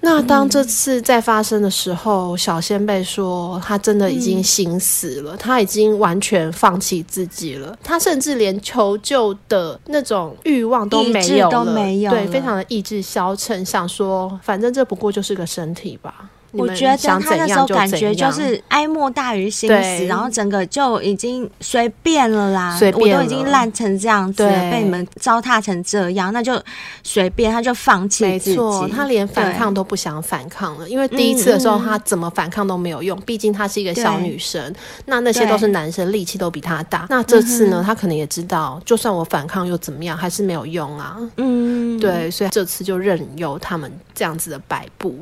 [0.01, 16.30] 那当这次再发生的时候，嗯、小仙贝说他真的已经心死了，嗯、他已经完全放弃自己了，他甚至连求救的那种欲望都没有了，都没有了，对，非常的意志消沉，想说反正这不过就是个身体吧。
[16.53, 26.61] 我觉得他那时候感觉就是哀莫大于心死，然后整个就已经随便了啦，随便了，我都已经烂成这样子了，被你们糟蹋成这样，那就
[27.03, 28.51] 随便，他就放弃自己。
[28.51, 34.74] 没错，他连反抗都不想反抗了，因为第一次的时候他怎么反抗都没有用，毕竟她是一个小女生，
[35.05, 37.07] 那那些都是男生，力气都比她大。
[37.11, 41.18] 那这次呢，他可能也知道，就算我反抗又怎么样，还是没有用啊。
[41.36, 45.14] 嗯，对，所以这次就任由他们这样子的摆布。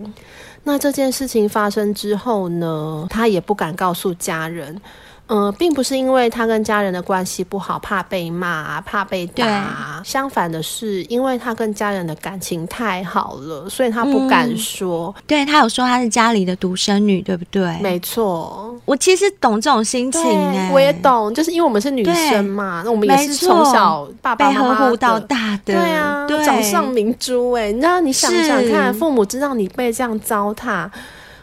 [0.67, 4.81] 那这件事情发生之后呢，他也不敢告诉家人。
[5.29, 10.01] 嗯、呃，并不是因为他跟家人的关系不好，怕被骂，怕被打。
[10.05, 15.13] 相反的是，因为他跟家人的感情太好了，所以他不敢说。
[15.17, 17.77] 嗯、对，他有说他是家里的独生女，对不对？
[17.81, 30.89] 没错，我其实懂这种心情哎，我也懂，就是因为我们是女生嘛，那我们也是从小爸爸妈妈被呵护到大的，对啊，掌上明珠哎，你知道，你想想看，父母知道你被这样糟ဍ。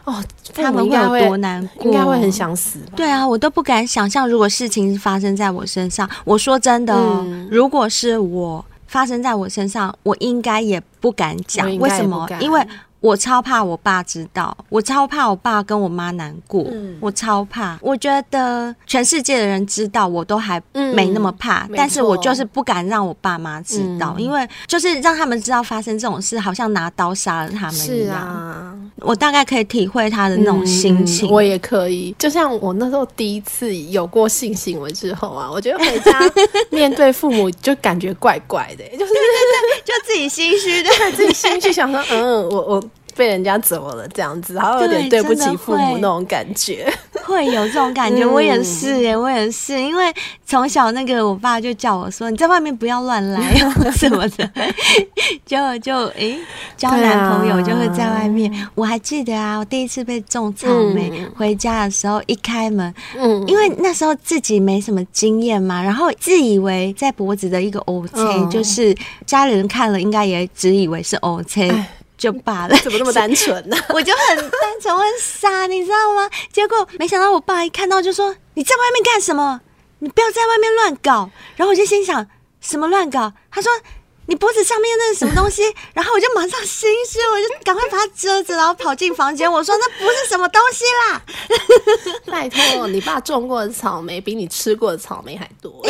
[0.04, 0.22] 哦，
[0.54, 1.84] 他们会有多难过？
[1.84, 2.92] 应该会很想死吧？
[2.96, 11.66] 对啊，我都不敢想象，如果事情发生在我身上，我说真的，嗯、如果是我发生在我身上，我应该也不敢讲。
[11.78, 12.28] 为什么？
[12.40, 12.66] 因为。
[13.04, 17.78] 我超怕我爸知道，我超怕我爸跟我妈难过，嗯、我超怕。
[17.82, 28.06] 我觉得全世界的人知道，我都还没那么怕，嗯、但是我就是不敢让我爸妈知道，嗯、因为就是让他们知道发生这种事，好像拿刀杀了他们一样。
[28.06, 31.28] 是啊，我大概可以体会他的那种心情。
[31.28, 36.18] 嗯、我也可以，就像我那时候第一次有过性行为之后啊，我觉得回家
[36.72, 39.12] 面对父母就感觉怪怪的，就是
[39.84, 42.84] 就自己心虚对，自己心虚想说，嗯，我我。
[43.16, 44.06] 被人家怎么了？
[44.08, 46.92] 这样子，然后有点对不起父母那种感觉，
[47.24, 48.24] 会有这种感觉。
[48.26, 50.12] 我也是耶，我也是，因为
[50.46, 53.40] 从小那个我爸就叫我说：“你在外面不要乱来
[53.96, 54.50] 什么的。
[55.46, 56.38] ”就就诶，
[56.76, 58.52] 交男朋友就会在外面。
[58.74, 68.94] 我还记得啊，我第一次被种草莓，回家的时候一开门，嗯，因为那时候自己没什么经验嘛，然后自以为在脖子的一个 OK，就是
[69.26, 71.72] 家里人看了应该也只以为是 OK。
[72.16, 73.76] 就罢了，怎么那么单纯呢？
[73.90, 76.30] 我就很单纯，我很傻，你知道吗？
[76.52, 79.60] 结果没想到我爸一看到就说：“你在外面干什么？
[79.98, 82.26] 你不要在外面乱搞。”然后我就心想
[82.60, 83.70] ：“什么乱搞？”他说
[84.26, 85.62] ：“你脖子上面那是什么东西？”
[85.92, 89.50] 然后我就马上心虚，我就赶快把它遮着，然后跑进房间。
[89.50, 91.22] 我说：“那不是什么东西啦！”
[92.30, 95.84] 拜托，你爸种过的草莓比你吃过的草莓还多。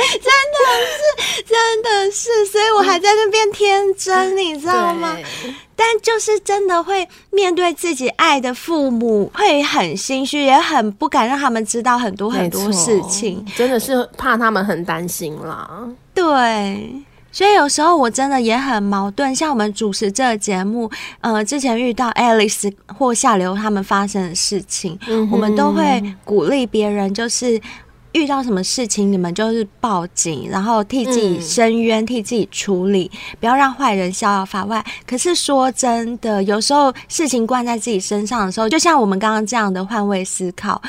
[0.00, 5.16] 真的是，真的是，所以我还在那边天真，嗯、你知道吗？
[5.76, 15.88] 但就是真的会面对自己爱的父母，会很心虚，也很不敢让他们知道很多很多事情，真的是怕他们很担心啦。
[16.12, 17.02] 对，
[17.32, 19.34] 所以有时候我真的也很矛盾。
[19.34, 20.90] 像我们主持这个节目，
[21.22, 27.58] 呃，之前遇到 Alice 或下流他们发生的事情，嗯、我们都会鼓励别人，就是。
[28.12, 34.84] 遇到什么事情，你们就是报警，然后替自己伸冤，嗯、替自己处理，不要让坏人逍遥法外。
[35.06, 40.80] 可是说真的，有时候事情灌在自己身上的时候，就像我们刚刚这样的换位思考，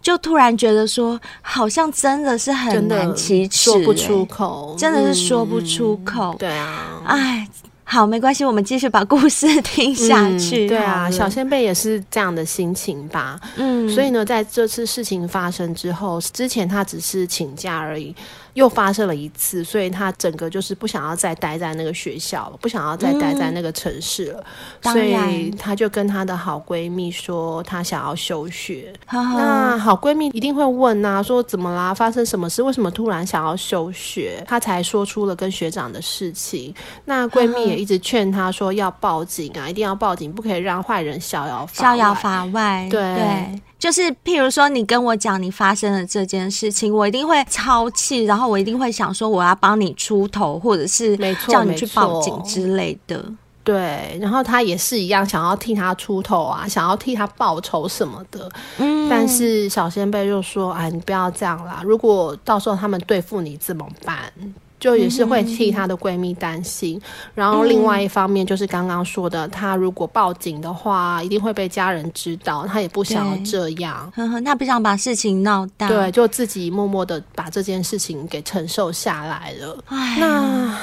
[0.00, 6.34] 就突然觉得说，好像真的是很难启齿，说不出口，真的是说不出口。
[6.34, 7.48] 嗯、对啊，哎。
[7.92, 10.66] 好，没关系，我们继续把故事 听下去。
[10.66, 13.40] 嗯、对啊，小仙贝也是这样的心情吧。
[13.56, 18.14] 嗯，所以呢，在这次事情发生之后，之前他只是请假而已。
[18.60, 24.44] 又发生了一次，所以他整个就是不想要再待在那个学校了，不想要再待在那个城市了，
[24.82, 28.92] 嗯、所以她就跟她的好闺蜜说，她想要休学。
[29.06, 31.94] 呵呵，那好闺蜜一定会问啊，说怎么啦？
[31.94, 32.62] 发生什么事？
[32.62, 34.44] 为什么突然想要休学？
[34.46, 36.74] 她才说出了跟学长的事情。
[37.06, 42.86] 那闺蜜也一直劝她说要报警啊，一定要报警，不可以让坏人逍遥逍遥法外。
[42.90, 43.00] 对。
[43.00, 51.16] 对就是，譬如说，你跟我讲你发生了这件事情，我一定会超气，然后我一定会想说，我要帮你出头，或者是
[51.48, 53.24] 叫你去报警之类的。
[53.64, 58.50] 对，然后他也是一样，想要替他出头啊，想要替他报仇什么的。
[58.78, 64.32] 嗯，但是小先辈就说：“哎，你不要这样啦，如果到时候他们对付你怎么办？”
[64.80, 67.02] 就也是会替她的闺蜜担心，嗯、
[67.34, 79.84] 然后另外一方面就是刚刚说的，她如果报警的话，一定会被家人知道，她也不想要这样，呵呵，她不想把事情闹大，对，就自己默默的把这件事情给承受下来了。
[80.18, 80.74] 那。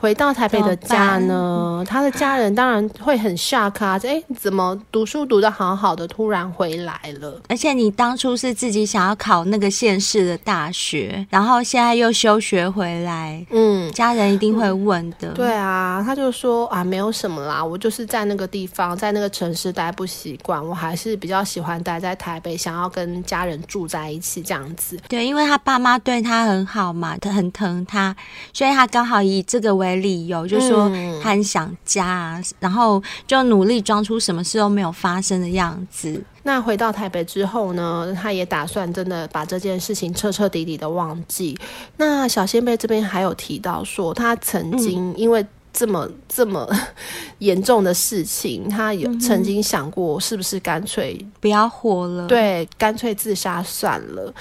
[0.00, 3.98] 回到台北的家呢，他的家人当然会很 shock 啊！
[4.04, 7.40] 哎，怎么读书读的好好的，突然回来了？
[7.48, 15.30] 而且你当初是自己想要考那个县市的大学，然后现在又休学回来，嗯，家人一定会问的。
[15.30, 24.98] 对啊，他就说啊，没有什么啦，我就是在那个地方，在那个城市待不习惯，我还是比较喜欢待在台北，想要跟家人住在一起这样子。
[25.08, 28.14] 对，因为他爸妈对他很好嘛，他很疼他，
[28.52, 29.85] 所以他刚好以这个为。
[29.94, 30.90] 理由就是说
[31.22, 36.20] 他很想家，啊，嗯、然后就努力装出什么事都没有发生的样子。
[36.42, 41.56] 那回到台北之后呢，他也打算真的把这件事情彻彻底底的忘记。
[41.98, 45.46] 那小仙贝这边还有提到说，他曾经因为。
[45.78, 46.66] 这么这么
[47.40, 52.26] 严重的事情，他有曾经想过是不是干脆不要活了？
[52.26, 54.32] 对，干脆自杀算了。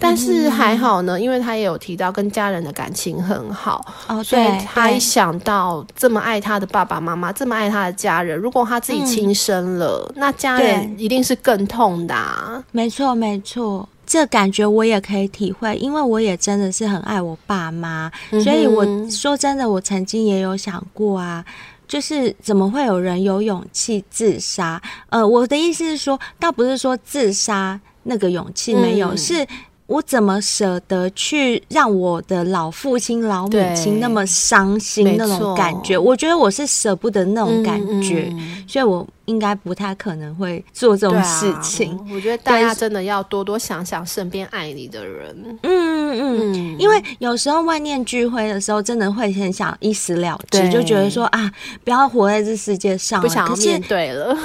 [0.00, 12.64] 但是还好呢，因为他也有提到跟家人的感情很好，哦，所以他一想到这么爱他的爸爸妈妈，这么爱他的家人，如果他自己轻生了，嗯，那家人一定是更痛的啊。
[12.72, 13.88] 没错，没错。
[14.10, 21.44] 这感觉我也可以体会，因为我也真的是很爱我爸妈，嗯、所以我说真的，我曾经也有想过啊，
[21.86, 24.82] 就是怎么会有人有勇气自杀？
[25.10, 29.46] 呃，我的意思是说，倒不是说自杀那个勇气没有，嗯、是。
[29.90, 35.98] 我怎么舍得去让我的老父亲、老母亲那么伤心那种感觉？
[35.98, 41.90] 我觉得我是舍不得那种感觉，嗯嗯、所以我应该不太可能会做这种事情。
[41.90, 45.58] 啊、我觉得大家真的要多多想想身边爱你的人。
[45.64, 51.50] 嗯嗯嗯，嗯因为有时候万念俱灰的时候，真的会很想一死了之，就觉得说啊，
[51.82, 54.38] 不要活在这世界上了，不想面对了。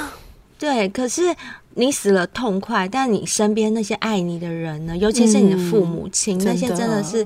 [0.58, 1.22] 对，可是。
[1.76, 4.96] 你死了痛快，但你身边那些爱你的人呢？
[4.96, 7.24] 尤其是你的父母亲，嗯、那些真的是。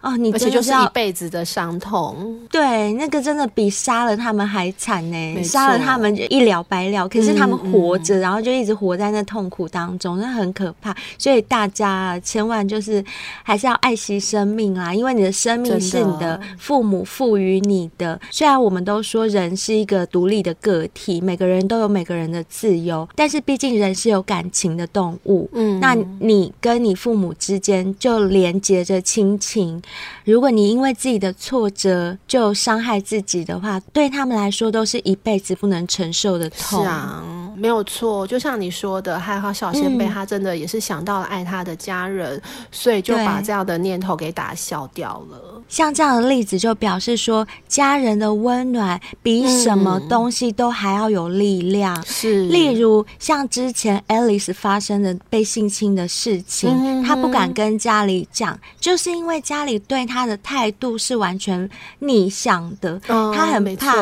[0.00, 5.42] 哦，你真的而且就是一辈子的伤痛，对，那个真的比杀了他们还惨呢。
[5.44, 10.96] 杀了他们就一了百了，可是他们活着，嗯、然后就一直活在那痛苦当中，那很可怕。
[11.18, 13.04] 所以大家千万就是
[13.42, 18.00] 还是要爱惜生命啊，因为你的生命是你的父母赋予你的。
[18.00, 25.46] 的虽然我们都说人是一个独立的个体，每个人都有每个人的自由，但是毕竟人是有感情的动物。
[25.52, 29.82] 嗯，那你跟你父母之间就连接着亲情。
[30.24, 36.82] 如果你因为自己的挫折就伤害自己的话，对他们来说都是一辈子不能承受的痛。
[36.82, 37.24] 是啊，
[37.56, 38.26] 没有错。
[38.26, 45.62] 就像你说的，还好小仙贝他真的也是想到了爱他的家人，嗯、所以就把这样的念头给打消掉了。
[45.68, 51.98] 像这样的例子就表示说，家人的温暖比什么东西都还要有力量。
[51.98, 59.79] 嗯、是，例如像之前 Alice 发生的被性侵的事情，嗯、他不敢跟家里讲，就是因为家里。
[59.80, 61.68] 对他的态度是完全
[61.98, 63.96] 逆向的，哦、他很怕，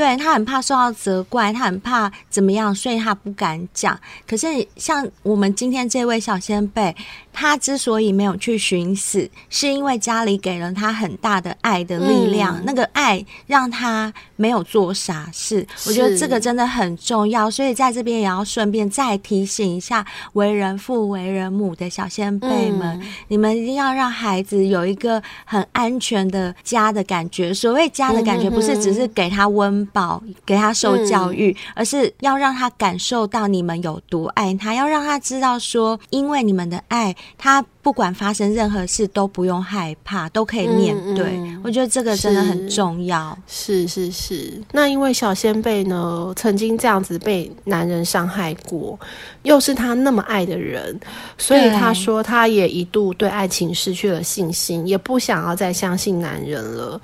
[0.00, 4.00] 对，他很怕受到责怪，他很怕怎么样，所以他不敢讲。
[4.26, 6.96] 可是像我们今天这位小先辈，
[7.34, 15.66] 他之所以没有去寻死，是因为家里给了他很大的爱的力量，嗯、那个爱让他没有做傻事。
[15.86, 27.52] 我觉得这个真的很重要，所以在这边也要顺便再提醒一下为人父、为人母的小先辈们，嗯、你们一定要让孩子有一个很安全的家的感觉。
[27.52, 37.64] 所谓家的感觉，不是只是给他温饱、给他受教育，而是要让他感受到你们有多爱他，要让他知道说，因为你们的爱，他。
[37.82, 41.40] 不管发生任何事都不用害怕，都可以面对。
[41.64, 43.34] 我觉得这个真的很重要。
[43.46, 44.62] 是是是。
[44.72, 49.00] 那因为小仙贝呢，曾经这样子被男人伤害过，
[49.44, 51.00] 又是他那么爱的人，
[51.38, 57.00] 所以他说他也一度对爱情失去了信心，也不想要再相信男人了。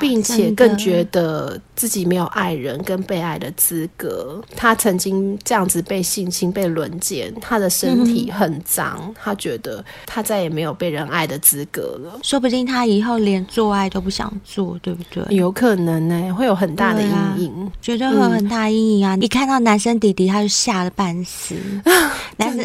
[0.00, 4.40] 并且更觉得自己没有爱人跟被爱的资格。
[4.56, 12.18] 他曾经这样子被性侵、被轮奸，他的身体很脏，嗯、他觉得他再也没有被人爱的资格了。
[12.22, 15.24] 说不定他以后连做爱都不想做，对不对？
[15.34, 19.14] 有可能呢、欸，会有很大的阴影，啊、绝对会有很大阴影啊！
[19.14, 21.54] 嗯、一看到男生弟弟，他就吓得半死。
[22.36, 22.64] 男生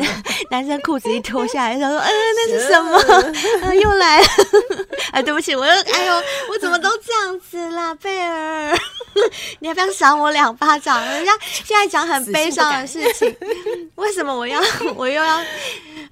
[0.50, 2.98] 男生裤子一脱下来，他说：“嗯、呃，那是什么？
[3.64, 4.26] 呃、又来了。”
[5.12, 6.14] 哎，对不起，我又哎呦。
[6.54, 8.72] 我怎么都这样子啦，贝尔？
[9.58, 11.04] 你要不要赏我两巴掌？
[11.04, 13.36] 人家 现在讲很悲伤的事情，
[13.96, 14.60] 为什么我要
[14.94, 15.40] 我又要？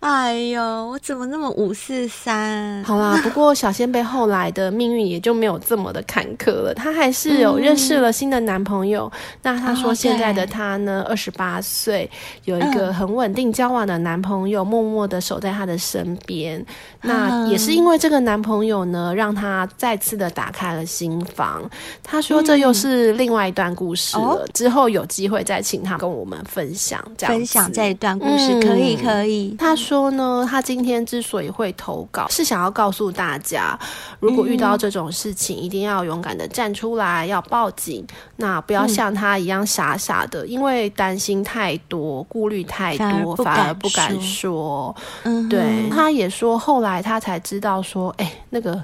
[0.00, 2.82] 哎呦，我怎么那么五四三？
[2.82, 9.10] 好啦，不过小仙贝后来的命运也就没有这么的坎坷了，她还是有认识了新的男朋友。
[9.14, 12.10] 嗯、那她说现在的她呢，二十八岁，
[12.46, 16.58] 有一个很稳定交往的男朋友，默默的守在她的身边。
[17.02, 21.62] 嗯、那也是因为这个男朋友呢，让她再次的打开了心房。
[22.02, 29.54] 他说这又是另外一段故事了，嗯、之后有机会再请他跟我们分享，这样分享这一段故事，可以可以。
[29.56, 29.92] 他说。
[29.92, 33.78] 说呢，他今天之所以会投稿，是想要告诉大家，
[34.20, 38.02] 如果遇到这种事情，一定要勇敢的站出来，要报警。
[38.36, 44.96] 那不要像他一样傻傻的，因为担心太多，顾虑太多，反而不敢说。
[45.24, 45.86] 嗯，对。
[45.90, 48.82] 他也说，后来他才知道说，哎，那个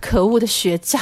[0.00, 1.00] 可恶的学长。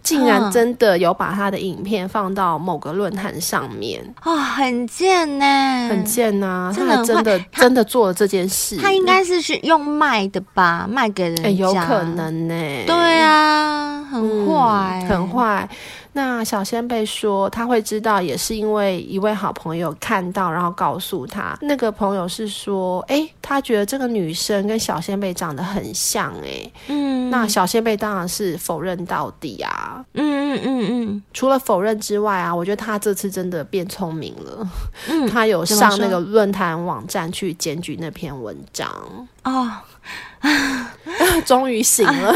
[0.00, 6.74] 竟然真的有把他的影片放到某个论坛上面啊、哦，很贱呢，很贱呐、啊！
[6.76, 12.54] 他还真的真的做了这件事，他应该是去用卖的吧，卖给人家，欸、有可能呢。
[12.86, 15.68] 对啊，很坏、嗯，很坏。
[16.14, 21.56] 那小仙贝说，他会知道，也是因为一位好朋友看到，然后告诉他。
[21.62, 27.30] 那个朋友是说，哎、欸，他觉得这个女生跟小仙贝长得很像、欸，哎，嗯。
[27.30, 31.22] 那小仙贝当然是否认到底啊，嗯嗯嗯嗯。
[31.32, 34.68] 除了否认之外啊，我觉得他这次真的变聪明了，
[35.08, 38.90] 嗯， 他有上那个论坛网站去检举那篇文章
[39.44, 39.70] 哦。
[41.46, 42.34] 终于醒了，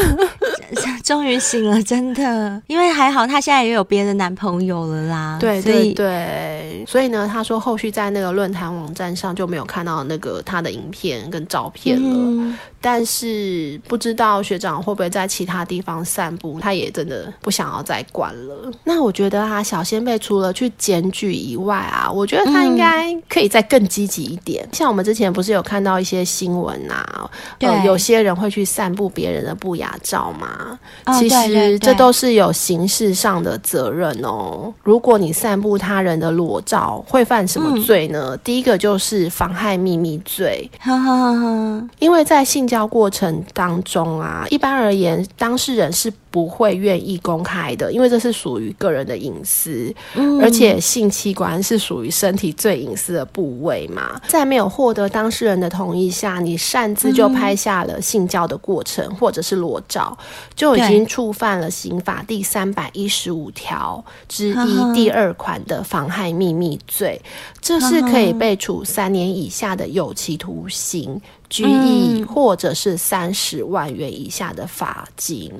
[1.04, 5.36] 终于醒了，真的，因为还好她现在也有别的男朋友了啦。
[5.40, 12.10] 对对对，所以呢，她说后续在那个论坛网站上就没有看到那个她的影片跟照片了。
[12.10, 18.70] 嗯、但是不知道学长会不会在其他地方散步，他也真的不想要再管了。
[18.84, 24.64] 那我觉得啊，小仙贝除了去检举以外啊，我觉得他应该可以再更积极一点。
[24.64, 28.66] 嗯、像我们之前不是有看到一些新闻啊，对、呃，有些人会去。
[28.66, 30.78] 散布别人的不雅照吗？
[31.06, 34.74] 哦、其实这都是有刑事上的责任哦。
[34.82, 38.32] 如果你散布他人的裸照，会犯什么罪呢？
[38.32, 40.68] 嗯、第一个就是妨害秘密罪。
[40.80, 54.20] 呵呵呵呵，因为在性交过程当中啊，一般而言，当事人是不会愿意公开的，因为这是属于个人的隐私，嗯、而且性器官是属于身体最隐私的部位嘛。
[54.28, 60.14] 在没有获得当事人的同意下，你擅自就拍下了性交的过程，或者是裸照，
[60.54, 67.18] 就已经触犯了刑法第三百一十五条之一第二款的妨害秘密罪，
[67.62, 71.18] 这是可以被处三年以下的有期徒刑、
[71.48, 75.50] 拘役，或者是三十万元以下的罚金。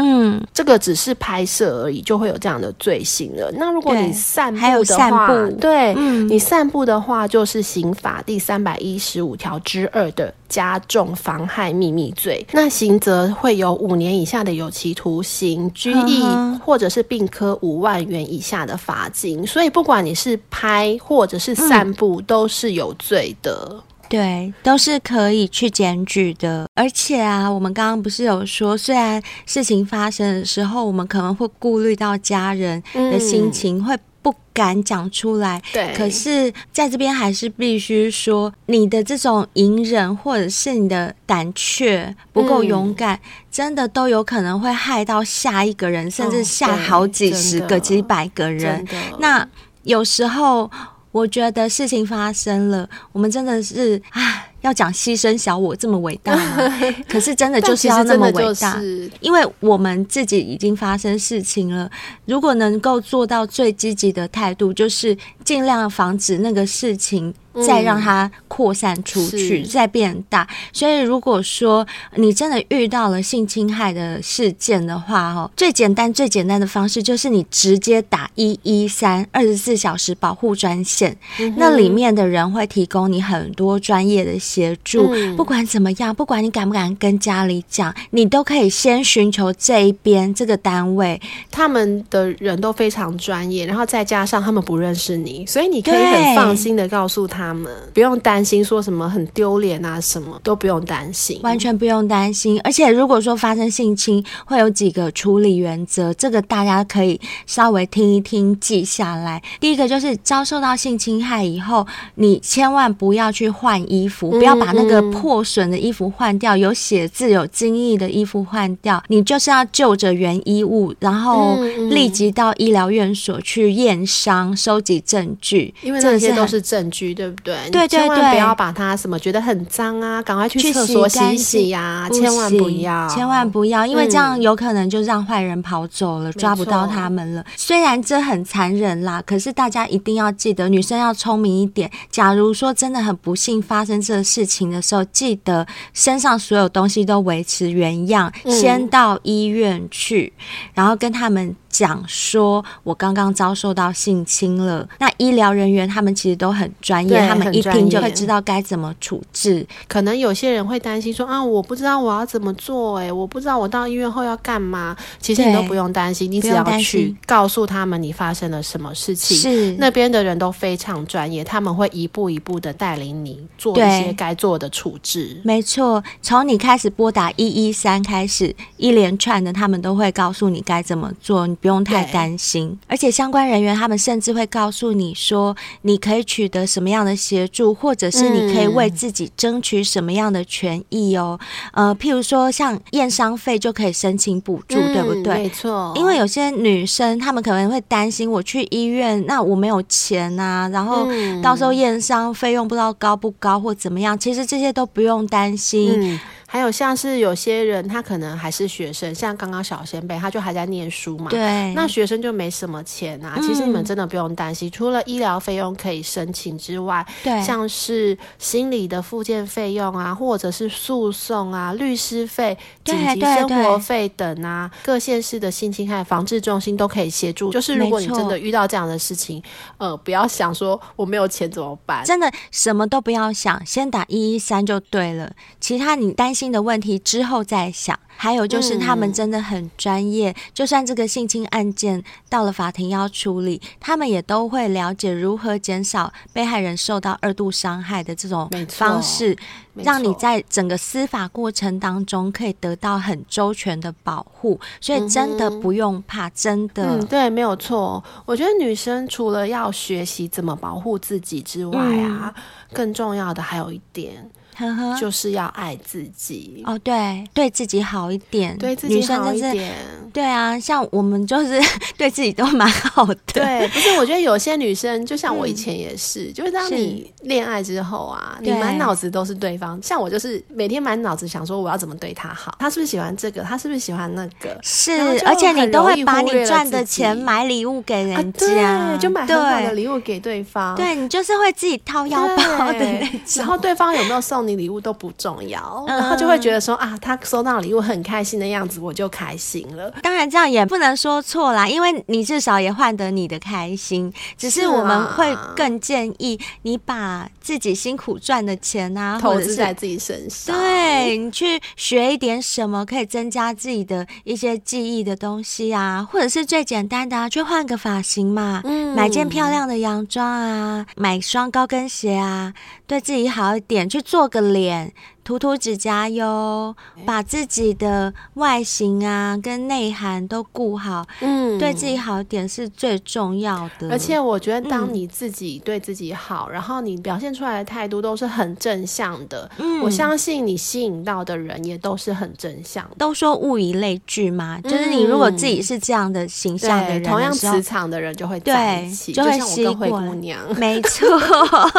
[0.00, 3.50] 嗯，这个只是拍摄而已，就会有这样的罪行了。
[3.56, 5.28] 那如果你散步的话，
[5.60, 12.46] 对，嗯，你散步的话，就是刑法第三百一十五条之二的加重妨害秘密罪。
[12.52, 16.22] 那刑责会有五年以下的有期徒刑、拘役，
[16.64, 19.44] 或者是并科五万元以下的罚金。
[19.46, 23.82] 所以，不管你是拍或者是散步，嗯，都是有罪的。
[24.08, 26.66] 对，都是可以去检举的。
[26.74, 35.62] 而且啊，我们刚刚不是有说，虽然事情发生的时候，我们可能会顾虑到家人的心情，嗯、会不敢讲出来。
[35.72, 48.86] 对，可是在这边还是必须说，你的这种隐忍，或者是你的胆怯不够勇敢，嗯、真的都有可能会害到下一个人，甚至下好几十个、几百个人。
[49.18, 49.46] 那
[49.82, 50.70] 有时候。
[51.10, 56.72] 我觉得事情发生了，我们真的是啊，要讲牺牲小我这么伟大吗？
[57.08, 58.80] 可是真的就是要那么伟大，
[59.20, 61.90] 因为我们自己已经发生事情了。
[62.26, 67.34] 如果能够做到最积极的态度，就是尽量防止那个事情。
[67.66, 70.46] 再让它扩散出去，嗯、再变大。
[70.72, 71.86] 所以，如果说
[72.16, 85.12] 你真的遇到了性侵害的事件的话，哦，最简单、最简单的方式就是你直接打一一三二十四小时保护专线，嗯、那里面的人会提供你很多专业的协助。
[85.14, 97.47] 嗯、不管怎么样，不管你敢不敢跟家里讲，你都可以先寻求这一边这个单位，他们的人都非常专业，然后再加上他们不认识你，所以你可以很放心的告诉他。
[97.48, 102.60] 他们不用担心说什么很丢脸啊，什么都不用担心，完全不用担心。
[102.62, 109.42] 而且如果说发生性侵，会有几个处理原则，这个大家可以稍微听一听，记下来。
[109.58, 111.86] 第一个就是遭受到性侵害以后，
[112.16, 121.56] 你千万不要去换衣服，不要把那个破损的衣服换掉，有写字、有精液的衣服换掉，你就是要就着原衣物，然后
[121.90, 127.54] 立即到医疗院所去验伤、收集证据，因为这些都是证据，对不对？
[127.70, 132.08] 对对对，千万不要把它什么觉得很脏啊，赶快去厕所洗洗呀！
[132.12, 137.44] 千万不要，千万不要，因为这样有可能就让坏人跑走了，嗯、抓不到他们了。
[137.56, 141.90] 虽然这很残忍啦，可是大家一定要记得，女生要聪明一点。
[142.10, 150.32] 假如说真的很不幸发生这个事情的时候，记得身上所有东西都维持原样，嗯、先到医院去，
[150.74, 151.54] 然后跟他们。
[151.68, 154.88] 讲说，我刚刚遭受到性侵了。
[154.98, 159.66] 那医疗人员他们其实都很专业，他们一听就会知道该怎么处置。
[159.86, 164.96] 可能有些人会担心说啊，我不知道我要怎么做，诶，我不知道我到医院后要干嘛。
[165.20, 175.40] 其实你都不用担心，你只要去告诉他们你发生了什么事情，是那边的人都非常专业，他们会一步一步的带领你做一些该做的处置。
[175.44, 181.46] 没错，从你开始拨打一一三开始，一连串的他们都会告诉你该怎么做。
[181.60, 191.38] 不用太担心，而且相关人员他们甚至会告诉你说，你可以取得什么样的协助，或者是你可以为自己争取什么样的权益哦。
[191.72, 195.34] 嗯、呃，譬如说像验伤费就可以申请补助，嗯、对不对？
[195.34, 201.08] 没错，因为有些女生她们可能会担心，我去医院，那我没有钱啊，然后
[201.42, 204.18] 到时候验伤费用不知道高不高或怎么样。
[204.18, 205.92] 其实这些都不用担心。
[206.00, 206.20] 嗯
[206.50, 211.28] 还有像是有些人，他可能还是学生，像刚刚小仙贝，他就还在念书嘛。
[211.28, 211.74] 对。
[211.74, 213.34] 那学生就没什么钱啊。
[213.36, 227.52] 嗯、其实你们真的不用担心，除了医疗费用可以申请之外，对，像是心理的复健费用啊，或者是诉讼啊、律师费、紧急生活费等啊，各县市的性侵害防治中心都可以协助。
[227.52, 229.42] 就是如果你真的遇到这样的事情，
[229.76, 235.30] 呃，不要想说我没有钱怎么办，真的什么都不要想，先打一一三就对了。
[235.60, 236.37] 其他你担心。
[236.38, 249.36] 新的问题之后再想，还有就是他们真的很专业，嗯、就算这个性侵案件到了法庭要处理，他们也都会了解如何减少被害人受到二度伤害的这种方式，
[249.74, 254.60] 让你在整个司法过程当中可以得到很周全的保护。
[254.80, 258.04] 所以真的不用怕，真的，嗯，对，没有错。
[258.24, 264.30] 我觉得女生除了要学习怎么保护自己之外啊，嗯、更重要的还有一点。
[264.58, 269.70] 呵呵，就是要爱自己哦，对，对自己好一点，对自己好一点，就是，
[270.12, 271.60] 对啊，像我们就是
[271.96, 273.16] 对自己都蛮好的。
[273.32, 279.78] 对，不是，我觉得有些女生，就像我以前也是，嗯、就是当你恋爱之后啊，你满脑子都是对方。
[279.80, 284.58] 像我就是每天满脑子想说我要怎么对他好，他是不是喜欢这个，他是不是喜欢那个？
[284.62, 284.92] 是，
[285.24, 290.74] 而且你都会把你赚的钱买礼物给人家，啊、对，就买很好的礼物给对方。
[290.74, 293.20] 对，你就是会自己掏腰包的那种。
[293.36, 294.47] 然后对方有没有送？
[294.48, 299.92] 你礼物都不重要，嗯、然后就会觉得说啊，他收到礼物很开心的样子，我就开心了。
[300.02, 304.12] 当然这样也不能说错啦，因为你至少也换得你的开心。
[304.36, 322.54] 只是我们会更建议你把自己辛苦赚的钱啊，投资在自己身上，对，你去学一点什么可以增加自己的一些记忆的东西啊，或者是最简单的啊，去换个发型嘛，嗯，买件漂亮的洋装啊，买双高跟鞋啊，
[322.86, 324.92] 对自己好一点，去做个的脸
[325.28, 326.74] 涂涂指甲油，
[327.04, 333.90] 把自己的外形啊跟内涵都顾好，嗯，对自己好一点是最重要的。
[333.90, 342.90] 而且我觉得，当你自己对自己好，嗯、然后你表现出来的态度都是很正向的，嗯，我相信你吸引到的人也都是很正向。
[342.96, 350.40] 都说物以类聚嘛，嗯、就是你如果自己是这样的形象的人的，同样磁场的人就会在一起，就会吸引灰姑娘。
[350.56, 351.06] 没错，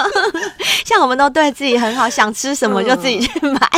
[0.86, 3.70] 像我们都对自己很好，想吃什么就自己去买。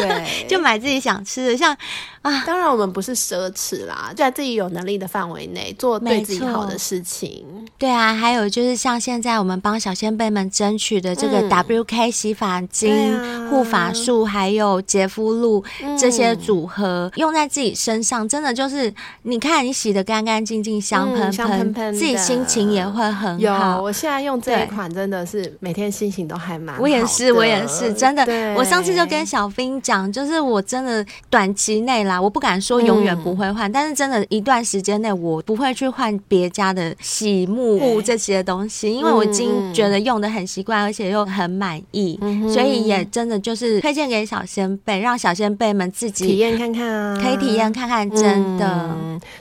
[0.00, 1.76] 对， 就买自己想吃的，像
[2.22, 7.44] 啊，当然我们不是奢侈啦，就在自己有能力的范围内做对自己好的事情。
[7.76, 15.62] 对啊，还有就是像现在我们帮小仙贝们争取的这个 WK 洗发精、护发素还有洁肤露
[15.98, 18.92] 这些组合，用在自己身上，真的就是
[19.22, 23.76] 你看你洗的干干净净、香喷喷，自己心情也会很好。
[23.76, 26.78] 有，我现在用这一款真的是每天心情都还蛮。
[26.78, 28.26] 我也是，我也是，真的。
[28.56, 42.18] 我上次就跟小兵讲，就是我真的短期内啦，我不敢说永远不会换，但是真的一段时间内我不会去换别家的洗沐护这些东西，因为我已经觉得用的很习惯，而且又很满意，
[42.52, 48.90] 所以也真的就是推荐给小仙贝，让小仙贝们自己体验看看啊，可以体验看看，真的。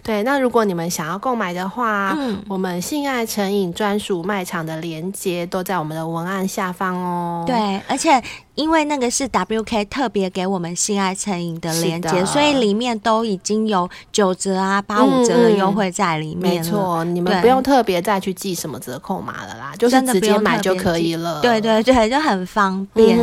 [0.03, 2.15] 对，那如果你们想要购买的话，
[2.47, 7.43] 我们性爱成瘾专属卖场的链接都在我们的文案下方哦。
[7.47, 8.21] 对，而且。
[8.57, 16.55] 因为那个是 WK 特别给我们性爱成瘾的链接，所以里面都已经有九折啊、八五折的优惠在里面。
[16.55, 21.39] 没错，你们不用特别再去记什么折扣码了啦，就是直接买就可以了。
[21.39, 23.17] 对对对，就很方便。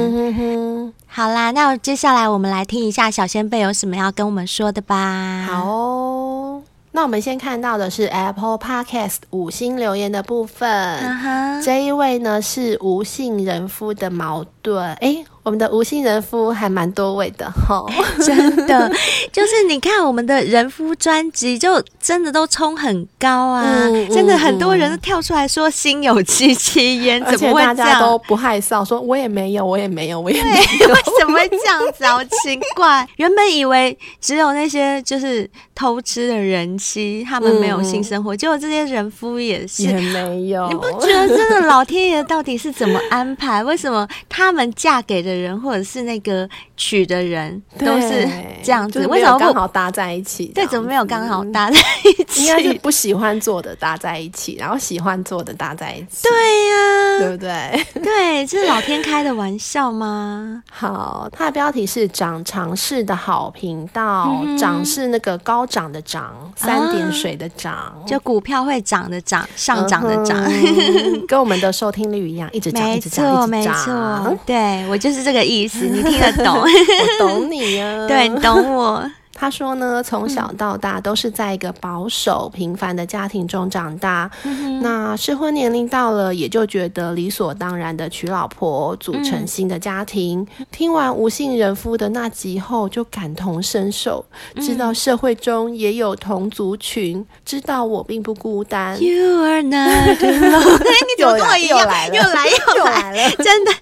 [1.09, 5.45] 好啦，那接下来我们来听一下小仙贝有什么要跟我们说的吧。
[5.49, 6.63] 好哦。
[6.97, 10.71] 那我们先看到的是 Apple Podcast 五星留言的部分。
[10.71, 11.65] Uh huh.
[11.65, 14.95] 这一位呢是无性人夫的矛盾。
[14.95, 17.85] 诶我们的无性人夫还蛮多位的哈，
[18.25, 18.91] 真的，
[19.31, 27.77] 就是你看我们的人夫专辑，就真的都冲很高啊，嗯、真的很多人都跳出来说心有戚戚焉，怎么会这样？
[27.77, 32.05] 大家都不害臊，说我也没有，我也没有，我也没有， 为什么会这样子？
[32.07, 39.83] 好奇怪， 原本以为只有那些就是偷吃的人妻，他们没有性生活，嗯、结果这些人夫也是。
[39.83, 43.63] 也没有，你不觉得真的老天爷到底是怎么安排？
[43.63, 48.29] 为什么他们嫁给的人或者是那个娶的人都是
[48.63, 50.47] 这样子，为什么刚好搭在一起？
[50.55, 52.45] 对，怎么没有刚好搭在一起？
[52.45, 56.23] 应该是不喜欢做的搭在一起，然后喜欢做的搭在一起。
[56.23, 56.31] 对
[56.71, 57.87] 呀，对不对？
[58.03, 60.63] 对，这是老天开的玩笑吗？
[60.71, 70.43] 好，它的标题是“涨尝试的好频道”，涨是那个高涨的涨，三点水的涨，就股票会涨的涨，上涨的涨，
[71.27, 74.85] 跟我们的收听率一样，一直涨，一直涨，没错，没错，对。
[74.89, 76.55] 我就是这个意思，你听得懂？
[76.61, 79.11] 我懂你呀， 对，你懂我。
[79.35, 84.31] 他说呢，从小到大都是在一个保守平凡的家庭中长大。
[84.45, 90.47] 嗯、那适婚年龄到了，也就觉得理所当然的娶老婆，组成新的家庭。
[90.59, 94.25] 嗯、听完无性人夫的那集后，就感同身受，
[94.61, 99.03] 知道社会中也有同族群，知道我并不孤单。
[99.03, 100.79] You are not alone。
[101.05, 101.81] 你怎么跟我一样？
[101.81, 102.47] 又来了，又来，
[102.79, 103.73] 又来了，真的。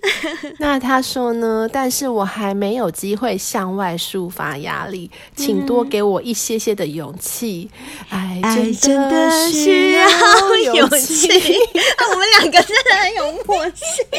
[0.60, 1.68] 那他说呢？
[1.72, 4.89] 但是我还没有机会向外抒发压力。
[5.36, 7.70] 请多给我一些些的勇气，
[8.08, 8.40] 爱
[8.80, 11.28] 真的需要勇气。
[12.10, 14.16] 我们两个真的很有默契， 我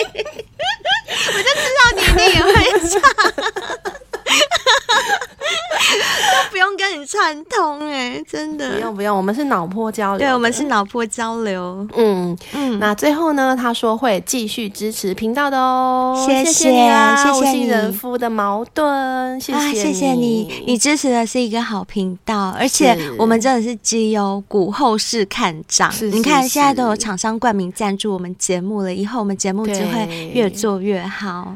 [1.42, 2.54] 就知道你一定也会
[2.90, 2.94] 唱。
[5.52, 10.20] 都不用跟你串通哎、欸，真的不用不用，我们是脑波交流。
[10.20, 11.88] 对，我们是脑波交流。
[11.96, 25.92] 嗯嗯，那最后呢，他说会继续支持频道的哦，谢谢，谢谢你啊，谢谢无性人夫的矛盾，谢谢、啊、谢谢你，你支持的是一个好频道，而且我们真的是绩优股，后市看涨。
[25.92, 31.56] 是你看现在都有厂商冠名赞助我们节目了，以后我们节目只会越做越好。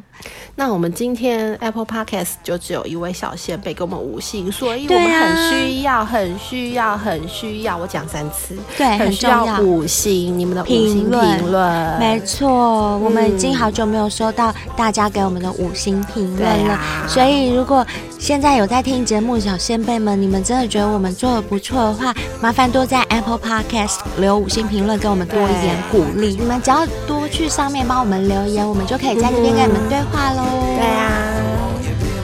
[0.55, 17.85] 那我们今天 Apple Podcast 就只有一位小仙被给我们五星，所以我们很需要、啊、很需要、很需要，我讲三次，对，很需要五星，你们的五星评论，没错，我们已经好久没有收到大家给我们的五星评论了，啊、所以如果
[18.17, 22.11] 现在有在听节目小仙贝们，你们真的觉得我们做的不错的话，
[22.41, 26.35] 麻烦多在 Apple Podcast 留五星评论，给我们多一点鼓励。
[26.41, 30.41] 你们只要多去上面帮我们留言，我们就可以在这边跟你们对话喽。
[30.75, 31.11] 对、啊，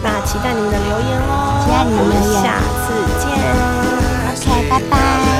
[0.04, 3.30] 那期待你们的留言哦，期待你们留言，下次见。
[4.34, 5.31] OK，拜拜。